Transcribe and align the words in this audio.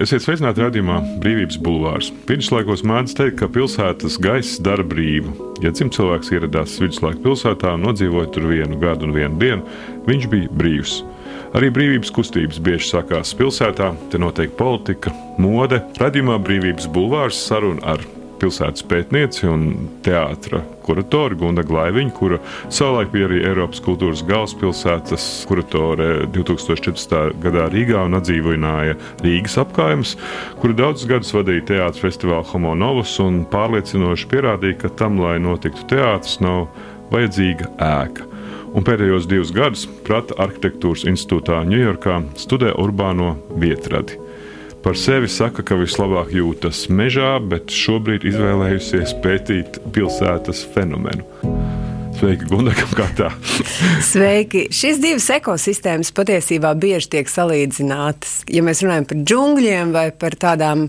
Esiet 0.00 0.22
sveicināti 0.24 0.62
redzējumā 0.62 0.94
Brīvības 1.20 1.58
bulvārs. 1.60 2.06
Viduslaikos 2.24 2.80
mēdz 2.88 3.12
teikt, 3.18 3.34
ka 3.42 3.48
pilsētas 3.52 4.14
gaiss 4.24 4.56
dara 4.64 4.80
brīvu. 4.80 5.34
Ja 5.60 5.74
dzimts 5.74 5.98
cilvēks 5.98 6.30
ieradās 6.32 6.78
viduslaiku 6.80 7.20
pilsētā 7.26 7.74
un 7.76 7.84
nodzīvoja 7.84 8.30
tur 8.32 8.46
vienu 8.48 8.78
gadu 8.80 9.04
un 9.04 9.12
vienu 9.12 9.36
dienu, 9.42 9.74
viņš 10.06 10.24
bija 10.32 10.54
brīvs. 10.56 10.94
Arī 11.52 11.68
brīvības 11.76 12.14
kustības 12.16 12.62
bieži 12.64 12.88
sakās 12.94 13.34
pilsētā, 13.36 13.90
te 14.08 14.22
notiek 14.22 14.56
politika, 14.56 15.12
mode. 15.36 15.82
Radījumā 16.00 16.38
Brīvības 16.48 16.88
bulvārs 16.94 17.42
saruna 17.50 17.92
ar 17.92 18.06
pilsētas 18.40 18.84
pētnieci 18.88 19.46
un 19.50 19.64
teātra 20.04 20.62
kuratori 20.84 21.36
Gunda 21.38 21.64
Glaiviņa, 21.66 22.12
kura 22.16 22.38
savulaik 22.72 23.12
bija 23.12 23.28
arī 23.28 23.40
Eiropas 23.50 23.82
kultūras 23.84 24.22
galvaspilsētas 24.28 25.26
kuratore 25.48 26.08
2014. 26.34 27.16
gadā 27.42 27.66
Rīgā 27.72 28.04
un 28.08 28.18
atdzīvināja 28.18 28.96
Rīgas 29.24 29.58
apkaimes, 29.62 30.16
kura 30.62 30.78
daudzus 30.82 31.08
gadus 31.10 31.34
vadīja 31.36 31.66
teātris 31.74 32.06
festivālu 32.06 32.48
Homo 32.52 32.74
Novus 32.78 33.16
un 33.22 33.44
pārliecinoši 33.50 34.30
pierādīja, 34.32 34.80
ka 34.84 34.94
tam, 35.02 35.20
lai 35.22 35.38
notiktu 35.42 35.86
teātris, 35.94 36.40
nav 36.44 36.68
vajadzīga 37.14 37.72
ēka. 37.90 38.26
Un 38.70 38.86
pēdējos 38.86 39.26
divus 39.26 39.50
gadus 39.54 39.88
Prata 40.06 40.36
arhitektūras 40.44 41.02
institūtā 41.10 41.64
Ņujorkā 41.66 42.20
studē 42.38 42.76
urbāno 42.78 43.34
vietradi. 43.58 44.19
Par 44.80 44.96
sevi 44.96 45.28
saka, 45.28 45.60
ka 45.60 45.76
vislabāk 45.76 46.30
jūtas 46.32 46.86
mežā, 46.88 47.34
bet 47.44 47.68
šobrīd 47.68 48.24
izvēlējusies 48.30 49.12
pētīt 49.20 49.76
pilsētas 49.92 50.62
fenomenu. 50.72 51.26
Sveiki, 52.16 52.48
Gunārs, 52.48 52.94
kā 52.96 53.04
tā? 53.16 53.28
Sveiki! 54.12 54.66
Šīs 54.72 55.02
divas 55.02 55.28
ekosistēmas 55.36 56.14
patiesībā 56.16 56.72
bieži 56.80 57.12
tiek 57.16 57.28
salīdzinātas. 57.28 58.38
Ja 58.48 58.64
mēs 58.64 58.80
runājam 58.84 59.10
par 59.10 59.20
džungļiem 59.20 59.92
vai 59.96 60.06
par 60.16 60.38
tādām 60.40 60.86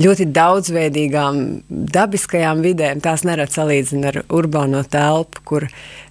ļoti 0.00 0.30
daudzveidīgām 0.32 1.42
dabiskajām 1.68 2.64
vidēm, 2.64 3.04
tās 3.04 3.26
nerad 3.28 3.52
salīdzina 3.52 4.14
ar 4.14 4.22
urbāno 4.32 4.80
telpu, 4.88 5.44
kur 5.44 5.68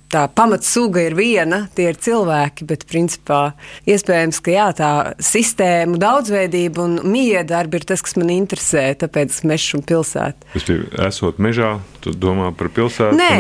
tā 0.10 0.26
pamatsuga 0.34 1.04
ir 1.06 1.16
viena, 1.18 1.64
tie 1.78 1.90
ir 1.92 2.00
cilvēki, 2.02 2.66
bet 2.70 2.86
principā 2.90 3.42
iespējams, 3.90 4.42
ka 4.46 4.54
jā, 4.54 4.68
tā 4.78 4.92
sistēma, 5.24 6.00
daudzveidība 6.02 6.86
un 6.86 6.98
miedarbi 7.10 7.80
ir 7.80 7.88
tas, 7.90 8.04
kas 8.06 8.18
man 8.20 8.32
interesē, 8.34 8.88
tāpēc 9.04 9.42
mežs 9.50 9.76
un 9.78 9.86
pilsēta. 9.90 10.50
Es 10.58 10.66
tev 10.68 10.88
esot 11.06 11.42
mežā, 11.42 11.76
tu 12.04 12.14
domā 12.16 12.50
par 12.58 12.72
pilsētu? 12.74 13.18
Nē, 13.20 13.32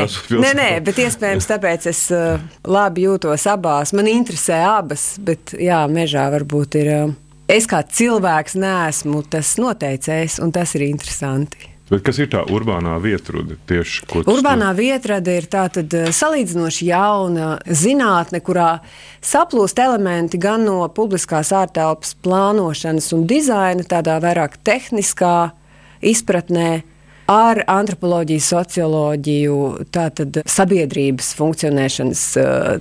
nē, 0.43 0.53
nē, 0.59 0.69
bet 0.85 1.01
iespējams 1.05 1.49
tāpēc 1.49 1.89
es 1.91 2.03
uh, 2.15 2.37
labi 2.67 3.07
jūtos 3.07 3.47
abās. 3.49 3.95
Man 3.97 4.11
interesē 4.11 4.61
abas, 4.69 5.11
bet 5.23 5.55
jā, 5.57 5.81
mežā 5.91 6.29
varbūt 6.35 6.79
ir. 6.83 6.93
Uh, 6.99 7.17
es 7.49 7.65
kā 7.69 7.81
cilvēks 7.81 8.59
neesmu 8.61 9.23
tas 9.33 9.55
noteicējs, 9.61 10.39
un 10.43 10.53
tas 10.55 10.77
ir 10.77 10.85
interesanti. 10.91 11.69
Bet 11.89 12.03
kas 12.05 12.19
ir 12.21 12.29
tā 12.29 12.43
urbānā 12.53 12.93
vietrade? 13.01 13.57
Tieši, 13.69 14.03
urbānā 14.29 14.69
vietrade 14.77 15.33
ir 15.39 15.47
tāda 15.49 15.81
eh, 15.81 16.11
salīdzinoši 16.13 16.89
jauna 16.91 17.55
zinātne, 17.65 18.43
kurā 18.45 18.69
saplūst 19.25 19.81
elementi 19.81 20.37
gan 20.41 20.67
no 20.67 20.83
publiskās 20.93 21.49
ārtelpas 21.55 22.13
plānošanas 22.21 23.09
un 23.17 23.25
dizaina, 23.29 23.85
tādā 23.89 24.19
vairāk 24.21 24.59
tehniskā 24.61 25.49
izpratnē, 26.05 26.69
ar 27.29 27.61
antropoloģiju, 27.69 28.41
socioloģiju, 28.41 29.57
tātad 29.93 30.39
sabiedrības 30.49 31.29
funkcionēšanas 31.37 32.23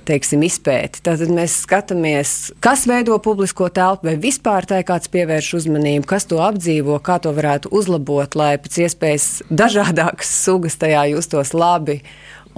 teiksim, 0.09 0.45
izpēti. 0.47 1.03
Tātad 1.05 1.29
mēs 1.33 1.59
skatāmies, 1.67 2.33
kas 2.63 2.87
veido 2.89 3.19
publisko 3.21 3.69
telpu, 3.73 4.09
vai 4.09 4.15
vispār 4.21 4.65
tai 4.69 4.81
kāds 4.87 5.11
pievērš 5.13 5.51
uzmanību, 5.61 6.07
kas 6.09 6.25
to 6.29 6.41
apdzīvo, 6.41 6.97
kā 7.05 7.19
to 7.21 7.33
varētu 7.35 7.69
uzlabot, 7.75 8.37
lai 8.39 8.55
pēc 8.61 8.81
iespējas 8.87 9.29
dažādākas 9.53 10.33
sugas 10.41 10.79
tajā 10.81 11.05
justos 11.13 11.53
labi 11.53 11.99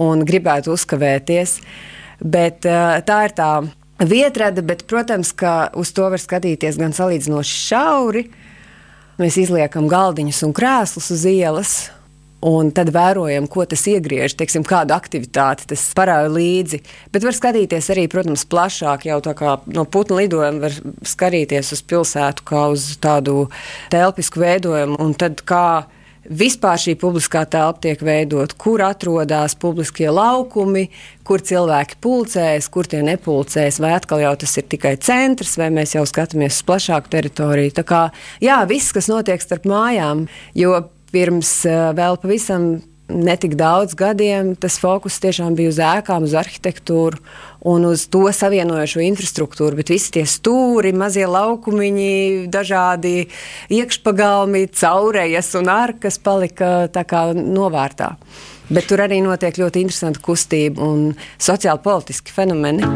un 0.00 0.24
gribētu 0.24 0.72
uzkavēties. 0.72 1.58
Bet 2.22 2.64
tā 2.64 3.18
ir 3.26 3.36
tā 3.36 3.52
vietrada, 4.00 4.64
bet, 4.64 4.86
protams, 4.88 5.34
ka 5.36 5.68
uz 5.78 5.92
to 5.92 6.08
var 6.08 6.22
skatīties 6.22 6.78
gan 6.80 6.96
salīdzinoši 6.96 7.60
šauri, 7.68 8.24
Mēs 9.20 9.36
izliekam 9.42 9.90
galdiņus 9.92 10.44
un 10.46 10.54
krēslus 10.56 11.10
uz 11.12 11.26
ielas. 11.28 11.74
Un 12.42 12.72
tad 12.74 12.88
vērojam, 12.90 13.44
ko 13.46 13.62
tas 13.70 13.84
iegriež, 13.86 14.32
teiksim, 14.34 14.64
kādu 14.66 14.96
aktivitāti 14.96 15.68
tas 15.70 15.84
parāda 15.94 16.26
līdzi. 16.32 16.80
Bet 17.14 17.22
var 17.22 17.36
skatīties 17.36 17.86
arī, 17.94 18.08
protams, 18.10 18.42
plašāk, 18.50 19.04
jau 19.06 19.20
tā 19.22 19.36
kā 19.38 19.52
no 19.70 19.84
putnu 19.86 20.18
lidojuma 20.18 20.64
var 20.64 20.74
skatīties 21.06 21.70
uz 21.76 21.84
pilsētu 21.86 22.42
kā 22.50 22.64
uz 22.74 22.88
tādu 22.98 23.44
telpisku 23.94 24.42
veidojumu. 24.42 24.98
Un 25.04 25.14
tad 25.14 25.44
kā 25.46 25.84
vispār 26.28 26.78
šī 26.78 26.94
publiskā 27.00 27.42
telpa 27.50 27.82
tiek 27.86 28.02
veidot, 28.04 28.54
kur 28.60 28.82
atrodas 28.86 29.56
publiskie 29.58 30.08
laukumi, 30.12 30.86
kur 31.26 31.42
cilvēki 31.42 31.98
pulcēs, 32.02 32.68
kur 32.72 32.88
tie 32.90 33.02
nepulcēs, 33.06 33.80
vai 33.82 33.94
atkal 33.96 34.22
jau 34.22 34.34
tas 34.44 34.56
ir 34.60 34.68
tikai 34.70 34.94
centrs, 35.02 35.56
vai 35.60 35.70
mēs 35.74 35.96
jau 35.96 36.04
skatāmies 36.08 36.60
uz 36.60 36.66
plašāku 36.68 37.12
teritoriju. 37.12 37.74
Tā 37.78 37.86
kā 37.86 38.04
jā, 38.42 38.60
viss, 38.70 38.94
kas 38.94 39.10
notiek 39.10 39.42
starp 39.42 39.66
mājām, 39.68 40.26
jo 40.58 40.78
pirms 41.12 41.60
eh, 41.68 41.90
vēl 41.96 42.18
pavisam 42.22 42.72
netik 43.12 43.56
daudz 43.58 43.96
gadiem 43.98 44.54
tas 44.56 44.78
fokus 44.80 45.18
tiešām 45.20 45.56
bija 45.58 45.72
uz 45.72 45.80
ēkām, 45.82 46.24
uz 46.24 46.36
arhitektūru 46.38 47.20
un 47.68 47.86
uz 47.86 48.06
to 48.10 48.24
savienojošo 48.34 49.02
infrastruktūru. 49.06 49.78
Bet 49.78 49.92
visi 49.92 50.12
tie 50.16 50.24
stūri, 50.28 50.92
mazie 50.96 51.26
laukumiņi, 51.30 52.48
dažādi 52.52 53.28
iekšpagalmi, 53.72 54.66
caurējas 54.74 55.52
un 55.60 55.70
arkas 55.72 56.18
palika 56.22 56.88
tā 56.92 57.06
kā 57.08 57.28
novārtā. 57.36 58.14
Bet 58.72 58.88
tur 58.88 59.02
arī 59.04 59.20
notiek 59.22 59.58
ļoti 59.60 59.82
interesanta 59.84 60.22
kustība 60.22 60.82
un 60.86 61.12
sociāli 61.36 61.82
politiski 61.84 62.32
fenomeni. 62.34 62.86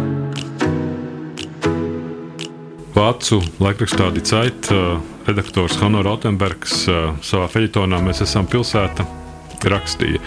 Vācu 2.97 3.43
laikrakstā 3.61 4.09
Dicait 4.15 4.71
redaktors 5.27 5.77
Hanno 5.83 6.01
Rautenbergs 6.07 6.87
savā 7.21 7.49
feļetonā 7.53 8.01
Mēs 8.01 8.23
esam 8.25 8.49
pilsēta 8.49 9.05
rakstīja. 9.69 10.23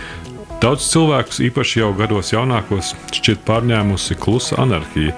Daudz 0.60 0.90
cilvēkus, 0.92 1.38
īpaši 1.48 1.80
jau 1.80 1.94
gados 1.96 2.34
jaunākos, 2.34 2.90
šķiet 3.16 3.46
pārņēmusi 3.48 4.18
klusa 4.20 4.58
anarhija. 4.60 5.14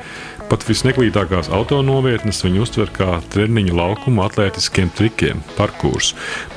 Pat 0.52 0.62
visneklītākās 0.68 1.50
autonovietnes 1.50 2.44
viņi 2.46 2.62
uztver 2.62 2.92
kā 2.94 3.16
treniņu 3.34 3.74
laukumu 3.74 4.22
atletiskiem 4.22 4.92
trikiem, 4.94 5.42
parkūrs. 5.58 6.12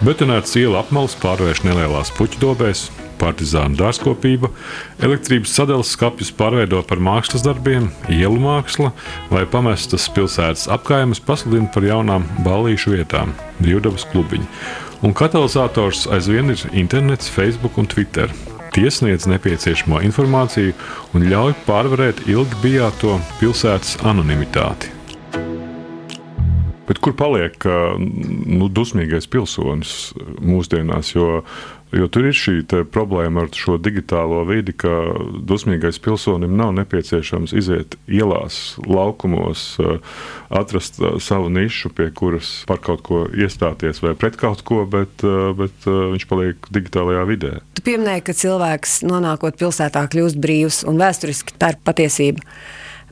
Betonēts 0.05 0.59
iela 0.61 0.83
apmals 0.83 1.17
pārvērš 1.23 1.65
nelielās 1.65 2.13
puķu 2.13 2.43
dobēs, 2.43 2.91
partizānu 3.23 3.81
dārzkopība, 3.81 4.53
elektrības 5.01 5.57
sadales 5.57 5.97
skapjus 5.97 6.35
pārveido 6.37 6.85
par 6.85 7.01
mākslas 7.01 7.47
darbiem, 7.47 7.89
ielu 8.13 8.37
māksla 8.37 8.93
vai 9.33 9.47
pamestas 9.49 10.11
pilsētas 10.13 10.69
apkaimes 10.77 11.25
pasludina 11.25 11.73
par 11.73 11.89
jaunām 11.89 12.29
ballīšu 12.45 12.99
vietām, 12.99 13.33
brīvdabas 13.63 14.05
klubiņu. 14.13 14.51
Un 15.09 15.17
katalizators 15.17 16.05
aizvien 16.13 16.53
ir 16.53 16.69
internets, 16.77 17.33
Facebook 17.33 17.81
un 17.81 17.89
Twitter. 17.89 18.29
Tie 18.75 18.89
sniedz 18.91 19.29
nepieciešamo 19.31 20.01
informāciju 20.03 20.73
un 21.15 21.25
ļauj 21.31 21.53
pārvarēt 21.63 22.25
ilgi 22.27 22.57
bijāto 22.59 23.21
pilsētas 23.39 24.01
anonimitāti. 24.03 24.91
Bet 26.89 26.99
kur 26.99 27.15
paliek 27.15 27.55
nu, 27.71 28.67
dusmīgais 28.67 29.31
pilsonis 29.31 29.93
mūsdienās? 30.43 31.13
Jo 31.15 31.45
Jo 31.95 32.09
tur 32.11 32.27
ir 32.27 32.35
šī 32.35 32.57
problēma 32.91 33.45
ar 33.45 33.51
šo 33.55 33.77
digitālo 33.79 34.41
vidi, 34.49 34.73
ka 34.75 34.91
dusmīgais 35.47 36.01
pilsonim 36.03 36.57
nav 36.59 36.73
nepieciešams 36.75 37.55
iziet 37.55 37.95
ielās, 38.11 38.75
laukumos, 38.83 39.77
eh, 39.79 40.01
atrast 40.51 40.99
eh, 41.01 41.17
savu 41.23 41.53
nišu, 41.55 41.93
pie 41.95 42.09
kuras 42.11 42.51
par 42.67 42.83
kaut 42.83 43.05
ko 43.07 43.25
iestāties 43.31 44.03
vai 44.03 44.15
pret 44.19 44.39
kaut 44.41 44.65
ko, 44.67 44.83
bet, 44.91 45.23
eh, 45.23 45.51
bet 45.55 45.87
viņš 45.87 46.29
paliek 46.31 46.71
digitālajā 46.75 47.25
vidē. 47.31 47.53
Tu 47.79 47.87
pieminēji, 47.87 48.27
ka 48.27 48.39
cilvēks 48.43 49.03
nonākot 49.07 49.61
pilsētā 49.61 50.07
kļūst 50.11 50.41
brīvs 50.43 50.83
un 50.91 50.99
vēsturiski 50.99 51.59
tā 51.61 51.75
ir 51.75 51.83
patiesība. 51.87 52.43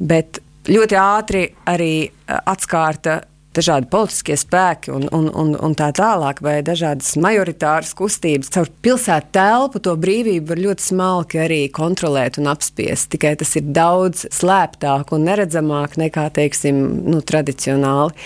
Bet 0.01 0.43
ļoti 0.67 0.99
ātri 0.99 1.45
arī 1.71 1.95
atskārta 2.27 3.23
dažādi 3.57 3.89
politiskie 3.93 4.37
spēki 4.39 4.93
un, 4.95 5.07
un, 5.15 5.29
un, 5.29 5.55
un 5.57 5.77
tā 5.79 5.91
tālāk, 5.97 6.43
vai 6.45 6.59
dažādas 6.67 7.15
majoritāras 7.21 7.93
kustības. 7.99 8.53
Caur 8.55 8.71
pilsētu 8.85 9.33
telpu 9.37 9.83
to 9.85 9.97
brīvību 10.01 10.53
var 10.53 10.63
ļoti 10.67 10.87
smalki 10.87 11.43
arī 11.43 11.61
kontrolēt 11.73 12.39
un 12.43 12.51
apspiest. 12.53 13.11
Tikai 13.13 13.35
tas 13.41 13.55
ir 13.61 13.69
daudz 13.75 14.27
slēptāk 14.33 15.13
un 15.17 15.27
neredzamāk 15.29 15.99
nekā, 16.01 16.29
teiksim, 16.39 16.81
nu, 17.09 17.21
tradicionāli. 17.25 18.17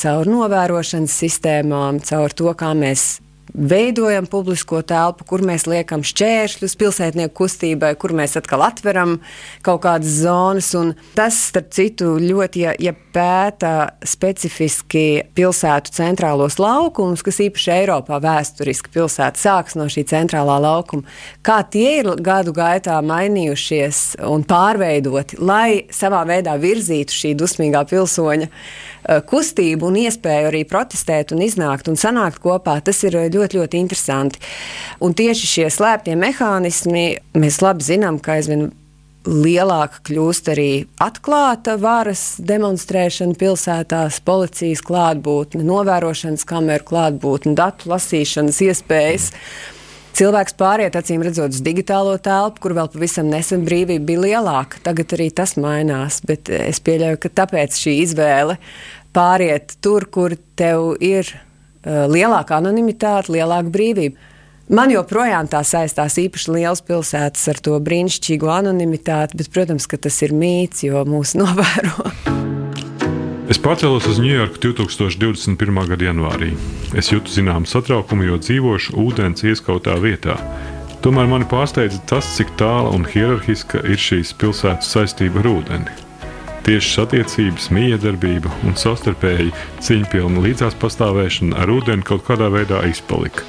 Caur 0.00 0.30
novērošanas 0.30 1.20
sistēmām, 1.24 2.00
caur 2.04 2.34
to, 2.34 2.50
kā 2.58 2.72
mēs 2.78 3.23
veidojam 3.54 4.26
publisko 4.26 4.80
telpu, 4.82 5.24
kur 5.28 5.42
mēs 5.46 5.68
liekam 5.70 6.02
šķēršļus 6.04 6.74
pilsētnieku 6.78 7.34
kustībai, 7.38 7.92
kur 8.00 8.14
mēs 8.16 8.34
atkal 8.38 8.64
atveram 8.66 9.20
kaut 9.64 9.84
kādas 9.86 10.18
zonas. 10.24 10.72
Tas, 11.14 11.38
starp 11.50 11.70
citu, 11.74 12.16
ļoti, 12.18 12.64
ja, 12.64 12.74
ja 12.82 12.94
pēta 13.14 13.94
specifiski 14.06 15.22
pilsētu 15.38 15.94
centrālos 15.94 16.58
laukumus, 16.58 17.22
kas 17.22 17.38
īpaši 17.44 17.70
Eiropā 17.76 18.18
vēsturiski 18.24 18.90
pilsēta 18.94 19.38
sāks 19.38 19.78
no 19.78 19.86
šī 19.92 20.06
centrālā 20.10 20.58
laukuma, 20.64 21.06
kā 21.46 21.60
tie 21.70 22.00
ir 22.00 22.10
gadu 22.24 22.54
gaitā 22.56 22.98
mainījušies 23.06 24.02
un 24.26 24.42
pārveidoti, 24.48 25.38
lai 25.38 25.84
savā 25.94 26.24
veidā 26.26 26.56
virzītu 26.58 27.14
šī 27.14 27.36
dusmīgā 27.38 27.84
pilsoņa 27.92 28.50
Eh, 29.04 29.20
kustību 29.20 29.90
un 29.90 29.98
iespēju 30.00 30.48
arī 30.48 30.62
protestēt 30.64 31.34
un 31.36 31.42
iznākt 31.44 31.90
un 31.92 31.98
sanākt 32.00 32.38
kopā, 32.40 32.78
tas 32.80 33.02
ir 33.04 33.18
eh, 33.20 33.26
ļoti, 33.44 33.60
ļoti 33.60 33.82
interesanti. 33.82 34.40
Un 35.04 35.14
tieši 35.14 35.50
šie 35.50 35.68
slēptie 35.72 36.16
mehānismi, 36.16 37.04
mēs 37.36 37.60
labi 37.64 37.84
zinām, 37.84 38.18
ka 38.22 38.38
aizvien 38.38 38.70
lielāka 39.24 40.02
kļūst 40.04 40.50
arī 40.52 40.70
atklāta 41.00 41.78
varas 41.80 42.36
demonstrēšana 42.44 43.36
pilsētās, 43.40 44.20
policijas 44.24 44.82
klātbūtne, 44.84 45.64
novērošanas 45.64 46.44
kameru 46.48 46.84
klātbūtne, 46.90 47.54
datu 47.56 47.88
lasīšanas 47.92 48.60
iespējas. 48.68 49.30
Cilvēks 50.14 50.54
pāriet, 50.54 50.94
acīm 50.94 51.24
redzot, 51.26 51.56
uz 51.56 51.62
digitālo 51.64 52.12
telpu, 52.22 52.60
kur 52.62 52.76
vēl 52.76 52.90
pavisam 52.92 53.26
nesen 53.32 53.64
brīvība 53.66 54.04
bija 54.12 54.20
lielāka. 54.22 54.78
Tagad 54.84 55.16
arī 55.16 55.32
tas 55.34 55.56
mainās, 55.58 56.20
bet 56.22 56.52
es 56.54 56.78
pieļauju, 56.86 57.18
ka 57.24 57.32
tāpēc 57.42 57.80
šī 57.80 57.96
izvēle 58.04 58.60
pāriet 59.16 59.74
tur, 59.82 60.06
kur 60.06 60.36
tev 60.58 60.94
ir 61.02 61.32
lielāka 61.84 62.58
anonimitāte, 62.60 63.34
lielāka 63.36 63.72
brīvība. 63.74 64.30
Man 64.72 64.88
joprojām 64.88 65.48
tā 65.52 65.60
saistās 65.60 66.14
īpaši 66.16 66.54
liels 66.54 66.80
pilsētas 66.88 67.42
ar 67.52 67.58
to 67.60 67.76
brīnišķīgo 67.84 68.48
anonimitāti, 68.48 69.36
bet, 69.36 69.50
protams, 69.52 69.84
tas 69.86 70.22
ir 70.24 70.32
mīts, 70.32 70.86
jo 70.86 71.04
mūs 71.04 71.34
novēro. 71.40 72.08
Es 73.52 73.60
pārcēlos 73.60 74.06
uz 74.08 74.22
Ņujorku 74.24 74.56
2021. 74.62 75.82
gada 75.90 76.06
janvārī. 76.08 76.54
Es 76.96 77.12
jūtu 77.12 77.28
zināmu 77.28 77.68
satraukumu, 77.68 78.24
jo 78.30 78.38
dzīvošu 78.40 78.96
ūdens 79.04 79.44
ieskautā 79.44 79.98
vietā. 80.00 80.38
Tomēr 81.04 81.28
mani 81.28 81.44
pārsteidza 81.50 82.00
tas, 82.08 82.30
cik 82.38 82.54
tāla 82.56 82.94
un 82.96 83.04
hierarhiska 83.04 83.84
ir 83.84 84.00
šīs 84.00 84.32
pilsētas 84.40 84.88
saistība 84.96 85.44
ar 85.44 85.50
ūdeni. 85.58 86.03
Tiešas 86.64 87.02
attiecības, 87.02 87.66
miedarbība 87.76 88.48
un 88.64 88.72
savstarpēji 88.80 89.50
cīņpilna 89.84 90.40
līdzās 90.46 90.72
pastāvēšana 90.80 91.58
ar 91.60 91.68
ūdeni 91.74 92.06
kaut 92.08 92.24
kādā 92.24 92.46
veidā 92.48 92.78
izpalika. 92.88 93.44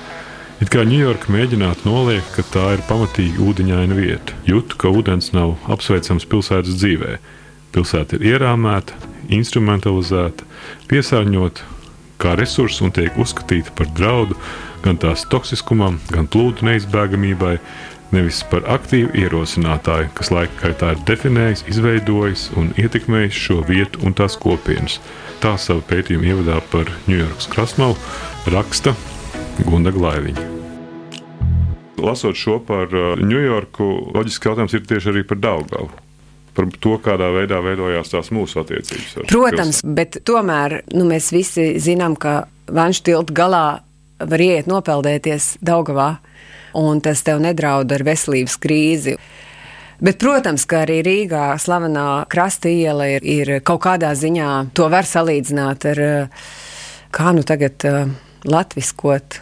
It 0.59 0.67
kā 0.73 0.83
Ņujorka 0.83 1.31
mēģinātu 1.31 1.87
noliekt, 1.87 2.33
ka 2.35 2.43
tā 2.51 2.65
ir 2.75 2.83
pamatīgi 2.89 3.39
ūdeņaina 3.39 3.95
vieta. 3.95 4.35
Jūtu, 4.51 4.75
ka 4.81 4.91
ūdens 4.91 5.31
nav 5.31 5.55
apsveicams 5.71 6.27
pilsētas 6.27 6.75
dzīvē. 6.81 7.13
Pilsēta 7.71 8.19
ir 8.19 8.27
ierāmēta, 8.33 8.99
instrumentalizēta, 9.39 10.43
piesārņota 10.91 11.71
kā 12.19 12.35
resurss 12.35 12.83
un 12.83 12.91
tiek 12.95 13.15
uzskatīta 13.15 13.71
par 13.79 13.95
draudu 13.95 14.35
gan 14.83 14.99
tās 14.99 15.23
toksiskumam, 15.31 16.01
gan 16.11 16.27
plūdu 16.27 16.67
neizbēgamībai, 16.67 17.55
nevis 18.13 18.41
par 18.51 18.65
aktīvu 18.75 19.13
ierosinātāju, 19.17 20.11
kas 20.17 20.31
laika 20.33 20.59
gaitā 20.61 20.91
ir 20.93 21.03
definējis, 21.09 21.65
izveidojis 21.71 22.47
un 22.59 22.71
ietekmējis 22.79 23.41
šo 23.47 23.61
vietu 23.67 24.03
un 24.05 24.15
tās 24.17 24.37
kopienas. 24.41 24.99
Tā 25.43 25.55
savu 25.61 25.83
pētījumu 25.89 26.31
ievadā 26.31 26.61
par 26.71 26.89
Ņujorkas 27.09 27.49
krastmalu 27.51 27.97
raksta 28.53 28.95
Gunda 29.65 29.93
Glaiviņa. 29.95 30.47
Lasot 32.05 32.37
šo 32.37 32.59
par 32.65 32.91
Ņujorku, 33.21 33.85
uh, 33.85 34.09
loģiski 34.17 34.51
jautājums 34.51 34.75
ir 34.75 34.89
tieši 34.89 35.13
arī 35.13 35.23
par 35.27 35.41
Daugavu 35.41 35.93
par 36.55 36.69
to, 36.79 36.95
kādā 37.03 37.27
veidā 37.35 37.59
veidojās 37.59 38.13
tās 38.13 38.31
mūsu 38.31 38.61
attiecības. 38.61 39.27
Protams, 39.27 39.81
pilsētu. 39.81 39.95
bet 39.97 40.19
tomēr 40.23 40.79
nu, 40.95 41.03
mēs 41.09 41.33
visi 41.35 41.73
zinām, 41.83 42.15
ka 42.15 42.45
Vanšu 42.71 43.03
tiltu 43.05 43.35
galā 43.35 43.81
var 44.17 44.41
iet 44.41 44.69
nopeldēties 44.71 45.57
Daugavā 45.65 46.15
un 46.75 47.01
tas 47.03 47.23
tev 47.25 47.41
nedraud 47.43 47.91
ar 47.95 48.03
veselības 48.05 48.57
krīzi. 48.61 49.15
Bet, 50.03 50.19
protams, 50.19 50.65
ka 50.67 50.81
arī 50.83 50.99
Rīgā 51.05 51.53
slavenā 51.61 52.25
krasta 52.31 52.67
iela 52.67 53.07
ir, 53.13 53.23
ir 53.23 53.51
kaut 53.63 53.85
kādā 53.85 54.11
ziņā, 54.17 54.49
to 54.75 54.89
var 54.91 55.07
salīdzināt 55.07 55.87
ar, 55.93 56.01
kā 57.15 57.31
nu 57.35 57.45
tagad 57.47 57.87
uh, 57.87 58.11
latviskot, 58.43 59.39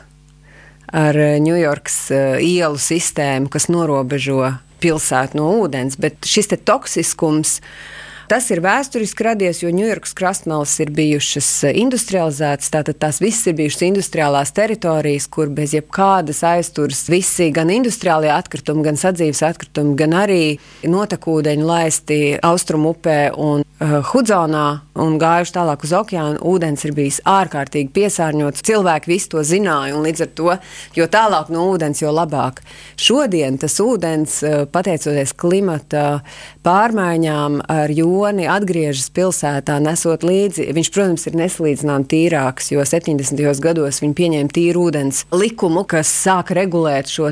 ar 0.94 1.18
Ņujorkas 1.42 1.98
uh, 2.14 2.38
ielu 2.38 2.78
sistēmu, 2.78 3.50
kas 3.50 3.66
norobežo 3.74 4.54
pilsētu 4.84 5.42
no 5.42 5.50
ūdens. 5.64 5.98
Bet 5.98 6.22
šis 6.30 6.54
toksiskums, 6.62 7.58
uh, 7.58 8.03
Tas 8.28 8.46
ir 8.54 8.62
vēsturiski 8.64 9.26
radies, 9.26 9.60
jo 9.60 9.70
Ņujorkas 9.74 10.14
krastmalas 10.16 10.78
ir 10.80 10.94
bijušas 10.96 11.48
eh, 11.68 11.76
industrializētas. 11.82 12.70
Tātad 12.72 13.00
tās 13.02 13.20
visas 13.20 13.50
ir 13.52 13.58
bijušas 13.58 13.84
industriālās 13.90 14.54
teritorijas, 14.56 15.28
kur 15.28 15.52
bez 15.52 15.74
jebkādas 15.76 16.40
aizturas 16.48 17.04
visi 17.12 17.50
gan 17.52 17.72
industriālie 17.74 18.32
atkritumi, 18.32 18.86
gan 18.88 19.00
sadzīves 19.00 19.44
atkritumi, 19.44 19.98
gan 20.00 20.16
arī 20.22 20.44
notekūdeņi 20.88 21.68
laisti 21.68 22.20
austrumu 22.40 22.94
upē 22.94 23.18
un 23.36 23.66
uh, 23.66 24.00
Hudzonā 24.14 24.68
un 25.04 25.20
gājuši 25.20 25.56
tālāk 25.58 25.84
uz 25.84 25.96
okeānu. 26.00 26.40
Ūdens 26.48 26.88
ir 26.88 26.96
bijis 26.96 27.20
ārkārtīgi 27.28 27.92
piesārņots. 27.92 28.64
Cilvēki 28.64 29.12
visi 29.12 29.34
to 29.36 29.44
zināja, 29.44 29.98
un 29.98 30.08
līdz 30.08 30.24
ar 30.24 30.32
to, 30.40 30.56
jo 30.96 31.10
tālāk 31.12 31.52
no 31.52 31.68
ūdens, 31.74 32.00
jo 32.06 32.16
labāk. 32.16 32.64
Šodien 32.96 33.60
tas 33.60 33.76
ūdens, 33.84 34.40
uh, 34.48 34.64
pateicoties 34.72 35.36
klimata 35.36 36.24
pārmaiņām 36.64 37.62
ar 37.68 37.92
jūru, 37.92 38.13
Joni 38.14 38.46
atgriežas 38.50 39.08
pilsētā, 39.14 39.80
nesot 39.82 40.26
līdzi. 40.28 40.68
Viņš, 40.76 40.90
protams, 40.94 41.26
ir 41.30 41.38
nesalīdzināmāk 41.40 42.10
tīrāks, 42.12 42.70
jo 42.74 42.84
70. 42.86 43.42
gados 43.64 44.02
viņi 44.04 44.18
pieņēma 44.20 44.54
tīru 44.54 44.88
ūdens 44.90 45.24
likumu, 45.34 45.86
kas 45.90 46.12
sāka 46.24 46.58
regulēt 46.58 47.10
šo 47.10 47.32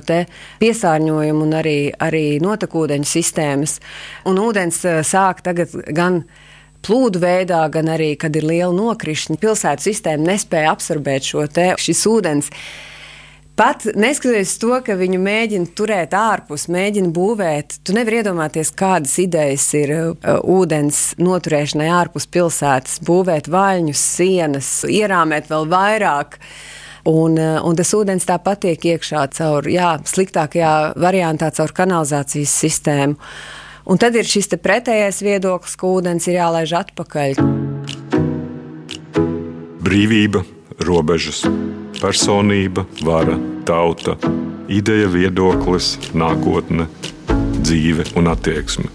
piesārņojumu 0.61 1.45
un 1.45 1.57
arī, 1.59 1.78
arī 2.02 2.26
notekūdeņu 2.42 3.09
sistēmas. 3.09 3.78
Un 4.30 4.42
ūdens 4.42 4.81
eh, 4.90 5.02
sāk 5.06 5.44
tagad 5.45 5.76
gan 5.94 6.23
plūdu 6.85 7.21
veidā, 7.21 7.61
gan 7.73 7.92
arī, 7.94 8.16
kad 8.18 8.35
ir 8.35 8.47
liela 8.47 8.73
nokrišņa, 8.73 9.38
pilsētu 9.42 9.92
sistēma 9.92 10.31
nespēja 10.33 10.73
absorbēt 10.73 11.28
šo 11.28 11.45
te, 11.52 11.73
šis 11.78 12.07
ūdens. 12.09 12.50
Pat 13.55 13.83
neskatoties 13.95 14.53
to, 14.61 14.71
ka 14.85 14.95
viņu 14.95 15.19
mēģina 15.21 15.73
turēt 15.75 16.13
ārpus, 16.15 16.69
mēģina 16.71 17.11
būvēt, 17.13 17.81
tu 17.83 17.93
nevari 17.93 18.21
iedomāties, 18.21 18.71
kādas 18.79 19.17
idejas 19.19 19.65
ir 19.75 19.91
uh, 19.91 20.37
ūdens 20.39 21.01
noturēšanai 21.19 21.89
ārpus 21.91 22.29
pilsētas, 22.31 23.01
būvēt 23.05 23.49
vaļņus, 23.51 24.03
sienas, 24.15 24.69
ierāmēt 24.87 25.51
vēl 25.51 25.67
vairāk. 25.71 26.39
Un, 27.11 27.35
uh, 27.35 27.59
un 27.67 27.75
tas 27.75 27.91
ūdens 27.97 28.29
tāpat 28.29 28.63
tiek 28.63 28.87
iekšā 28.93 29.25
caur, 29.35 29.67
jā, 29.67 29.97
sliktākajā 30.07 30.71
variantā 31.01 31.51
caur 31.57 31.75
kanalizācijas 31.75 32.55
sistēmu. 32.63 33.19
Un 33.91 33.99
tad 33.99 34.15
ir 34.15 34.29
šis 34.29 34.47
pretējais 34.61 35.19
viedoklis, 35.25 35.75
ka 35.75 35.91
ūdens 35.91 36.29
ir 36.31 36.39
jālaiž 36.39 36.77
atpakaļ. 36.85 37.43
Brīvība, 39.81 40.45
robežas 40.87 41.43
personība, 42.01 42.85
vara, 43.05 43.37
tauta, 43.67 44.17
ideja, 44.71 45.09
viedoklis, 45.11 45.93
nākotne, 46.17 46.87
dzīve 47.61 48.07
un 48.19 48.31
attieksme. 48.31 48.89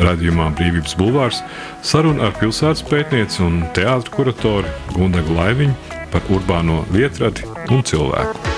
Radījumā 0.00 0.46
Brīvības 0.56 0.94
Bulvārs 0.96 1.42
saruna 1.84 2.30
ar 2.30 2.38
pilsētas 2.40 2.86
pētnieci 2.88 3.42
un 3.44 3.60
teātru 3.76 4.14
kuratoru 4.14 4.72
Gundagu 4.94 5.36
Laiviņu 5.36 5.98
par 6.14 6.32
urbāno 6.32 6.80
vietradi 6.94 7.44
un 7.68 7.84
cilvēku. 7.84 8.49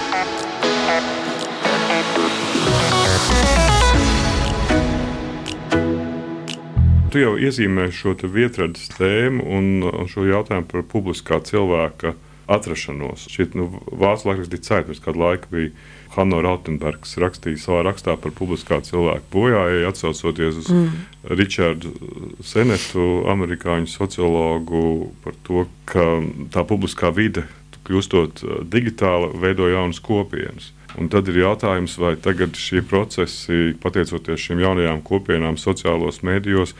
Tu 7.12 7.23
jau 7.23 7.33
iezīmēji 7.37 7.95
šo 7.97 8.16
vietradas 8.33 8.90
tēmu 8.97 9.45
un 9.57 10.07
šo 10.11 10.26
jautājumu 10.28 10.69
par 10.71 10.85
publiskā 10.88 11.40
cilvēka 11.45 12.14
atrašanos. 12.52 13.26
Šķiet, 13.31 13.57
nu, 13.59 13.69
Vācu 13.87 14.28
laikrakstī 14.28 14.61
Cēlā 14.64 14.87
pirms 14.88 15.02
kāda 15.04 15.23
laika 15.23 15.50
bija 15.52 15.71
Hanno 16.16 16.42
Rautenbergs 16.45 17.14
rakstījis 17.23 17.64
savā 17.66 17.85
rakstā 17.87 18.16
par 18.21 18.35
publiskā 18.37 18.83
cilvēka 18.85 19.25
bojāju, 19.33 19.87
atsaucoties 19.88 20.61
uz 20.61 20.69
mm. 20.73 20.99
Richardu 21.38 21.92
Senetu, 22.45 23.07
amerikāņu 23.33 23.88
sociologu, 23.88 25.12
par 25.25 25.38
to, 25.47 25.66
ka 25.88 26.04
tā 26.52 26.66
publiskā 26.69 27.12
vide, 27.14 27.47
kļūstot 27.87 28.45
uh, 28.45 28.61
digitāla, 28.69 29.33
veido 29.42 29.71
jaunas 29.71 30.02
kopienas. 30.02 30.73
Un 31.01 31.09
tad 31.13 31.29
ir 31.33 31.41
jautājums, 31.41 31.95
vai 32.01 32.17
tagad 32.21 32.57
šie 32.59 32.83
procesi, 32.85 33.73
pateicoties 33.81 34.43
šīm 34.45 34.61
jaunajām 34.61 35.01
kopienām, 35.07 35.57
sociālos 35.61 36.21
mēdījos, 36.27 36.75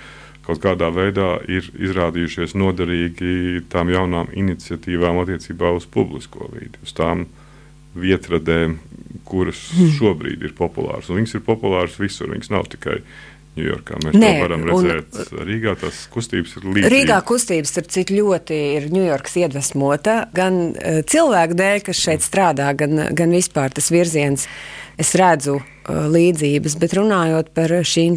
kaut 0.45 0.61
kādā 0.65 0.91
veidā 0.93 1.37
ir 1.49 1.69
izrādījušies 1.79 2.57
noderīgi 2.59 3.63
tām 3.73 3.93
jaunām 3.93 4.33
iniciatīvām 4.37 5.23
attiecībā 5.23 5.71
uz 5.77 5.87
publisko 5.89 6.51
vidi, 6.53 6.77
uz 6.85 6.93
tām 6.99 7.29
vietradēm, 7.97 8.79
kuras 9.29 9.69
hmm. 9.73 9.93
šobrīd 9.99 10.45
ir 10.45 10.55
populāras. 10.57 11.11
Un 11.11 11.21
viņas 11.21 11.37
ir 11.39 11.45
populāras 11.47 11.99
visur, 12.01 12.33
viņas 12.33 12.53
nav 12.53 12.69
tikai 12.73 13.01
Ņujorkā. 13.53 13.99
Mēs 14.01 14.15
Nē, 14.17 14.29
to 14.33 14.45
varam 14.47 14.63
redzēt. 14.69 15.19
Un, 15.37 15.43
Rīgā 15.45 15.75
tās 15.81 16.05
kustības 16.13 16.55
ir 16.57 16.69
līdzīgas. 16.69 16.93
Rīgā 16.95 17.19
kustības, 17.29 17.73
starp 17.75 17.91
citu, 17.93 18.17
ļoti 18.17 18.61
ir 18.79 18.87
Ņujorkas 18.95 19.35
iedvesmota 19.43 20.15
gan 20.33 20.61
uh, 20.71 21.03
cilvēku 21.09 21.59
dēļ, 21.59 21.83
kas 21.89 22.01
šeit 22.01 22.25
strādā, 22.25 22.71
gan, 22.79 23.11
gan 23.13 23.37
vispār 23.37 23.75
tas 23.77 23.91
virziens. 23.93 24.47
Es 25.01 25.13
redzu 25.21 25.59
uh, 25.59 26.07
līdzības, 26.13 26.79
bet 26.81 26.97
runājot 26.97 27.53
par 27.57 27.77
šīm 27.85 28.17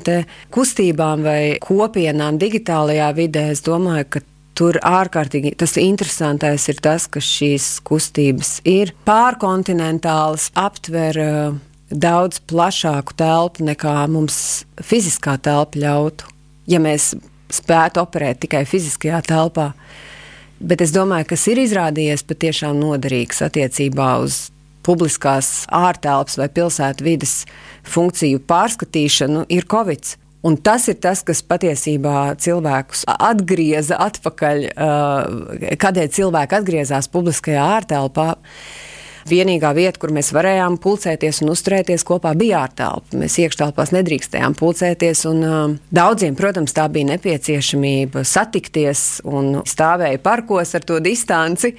kustībām 0.55 1.27
vai 1.27 1.41
kopienām 1.63 2.39
digitālajā 2.39 3.11
vidē, 3.19 3.49
es 3.55 3.63
domāju, 3.65 4.07
ka 4.15 4.23
Tur 4.55 4.77
ārkārtīgi 4.87 5.51
tas 5.59 5.73
interesantais 5.81 6.69
ir 6.71 6.77
tas, 6.79 7.09
ka 7.11 7.19
šīs 7.19 7.81
kustības 7.83 8.61
ir 8.63 8.93
pārkontinentālas, 9.03 10.45
aptver 10.55 11.19
uh, 11.19 11.57
daudz 11.91 12.41
plašāku 12.49 13.15
telpu 13.17 13.65
nekā 13.65 13.95
mums 14.11 14.65
fiziskā 14.81 15.37
telpa 15.41 15.79
ļautu, 15.79 16.27
ja 16.69 16.81
mēs 16.81 17.13
spētu 17.53 18.01
operēt 18.01 18.41
tikai 18.45 18.65
fiziskajā 18.67 19.21
telpā. 19.27 19.71
Bet 20.59 20.81
es 20.81 20.93
domāju, 20.95 21.29
kas 21.33 21.45
ir 21.51 21.61
izrādījies 21.61 22.25
patiešām 22.25 22.77
noderīgs 22.79 23.43
attiecībā 23.45 24.15
uz 24.23 24.47
publiskās 24.85 25.65
ārtelpas 25.73 26.37
vai 26.39 26.47
pilsētu 26.53 27.05
vidas 27.05 27.41
funkciju 27.85 28.41
pārskatīšanu, 28.49 29.45
ir 29.49 29.67
Covid. 29.69 30.15
Un 30.45 30.59
tas 30.61 30.85
ir 30.91 30.99
tas, 31.01 31.23
kas 31.25 31.41
patiesībā 31.41 32.35
cilvēkus 32.41 33.07
atgrieza 33.09 33.97
atpakaļ, 34.05 34.67
kādēļ 35.81 36.11
cilvēki 36.17 36.59
atgriezās 36.59 37.09
publiskajā 37.13 37.63
ārtelpā. 37.79 38.27
Vienīgā 39.25 39.71
vieta, 39.73 39.97
kur 39.97 40.11
mēs 40.13 40.27
varējām 40.35 40.75
pulcēties 40.77 41.41
un 41.41 41.49
uzturēties 41.55 42.03
kopā, 42.05 42.35
bija 42.37 42.59
ārtelpa. 42.67 43.17
Mēs 43.17 43.39
iekštelpās 43.41 43.89
nedrīkstējām 43.95 44.53
pulcēties. 44.59 45.23
Un, 45.31 45.39
uh, 45.41 45.63
daudziem, 45.89 46.35
protams, 46.37 46.75
tā 46.77 46.85
bija 46.93 47.09
nepieciešamība 47.15 48.21
satikties 48.21 49.23
un 49.25 49.63
stāvēja 49.65 50.21
parkos 50.21 50.75
ar 50.77 50.85
to 50.85 50.99
distanci. 51.01 51.73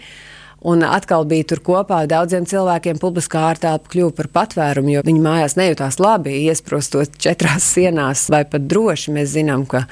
Un 0.66 0.82
atkal 0.82 1.22
bija 1.30 1.46
tur 1.52 1.62
kopā 1.62 2.00
daudziem 2.10 2.48
cilvēkiem. 2.50 2.98
Publiskā 2.98 3.44
ārtelpa 3.52 3.94
kļuva 3.94 4.16
par 4.18 4.32
patvērumu, 4.40 4.96
jo 4.96 5.06
viņi 5.06 5.22
mājās 5.22 5.54
nejūtās 5.60 6.00
labi, 6.02 6.40
iesprostot 6.48 7.14
četrās 7.22 7.70
sienās 7.76 8.26
vai 8.32 8.42
pat 8.50 8.66
droši. 8.66 9.14
Mēs 9.14 9.36
zinām, 9.36 9.68
ka 9.70 9.84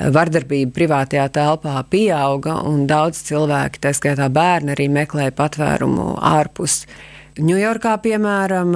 vardarbība 0.00 0.72
privātajā 0.74 1.26
telpā 1.34 1.76
pieauga, 1.90 2.58
un 2.68 2.86
daudz 2.90 3.22
cilvēki, 3.28 3.82
tā 3.84 3.94
skaitā 3.96 4.28
bērni, 4.32 4.74
arī 4.74 4.88
meklēja 4.92 5.34
patvērumu 5.36 6.14
ārpus. 6.18 6.82
Ņujorkā, 7.38 7.96
piemēram, 8.02 8.74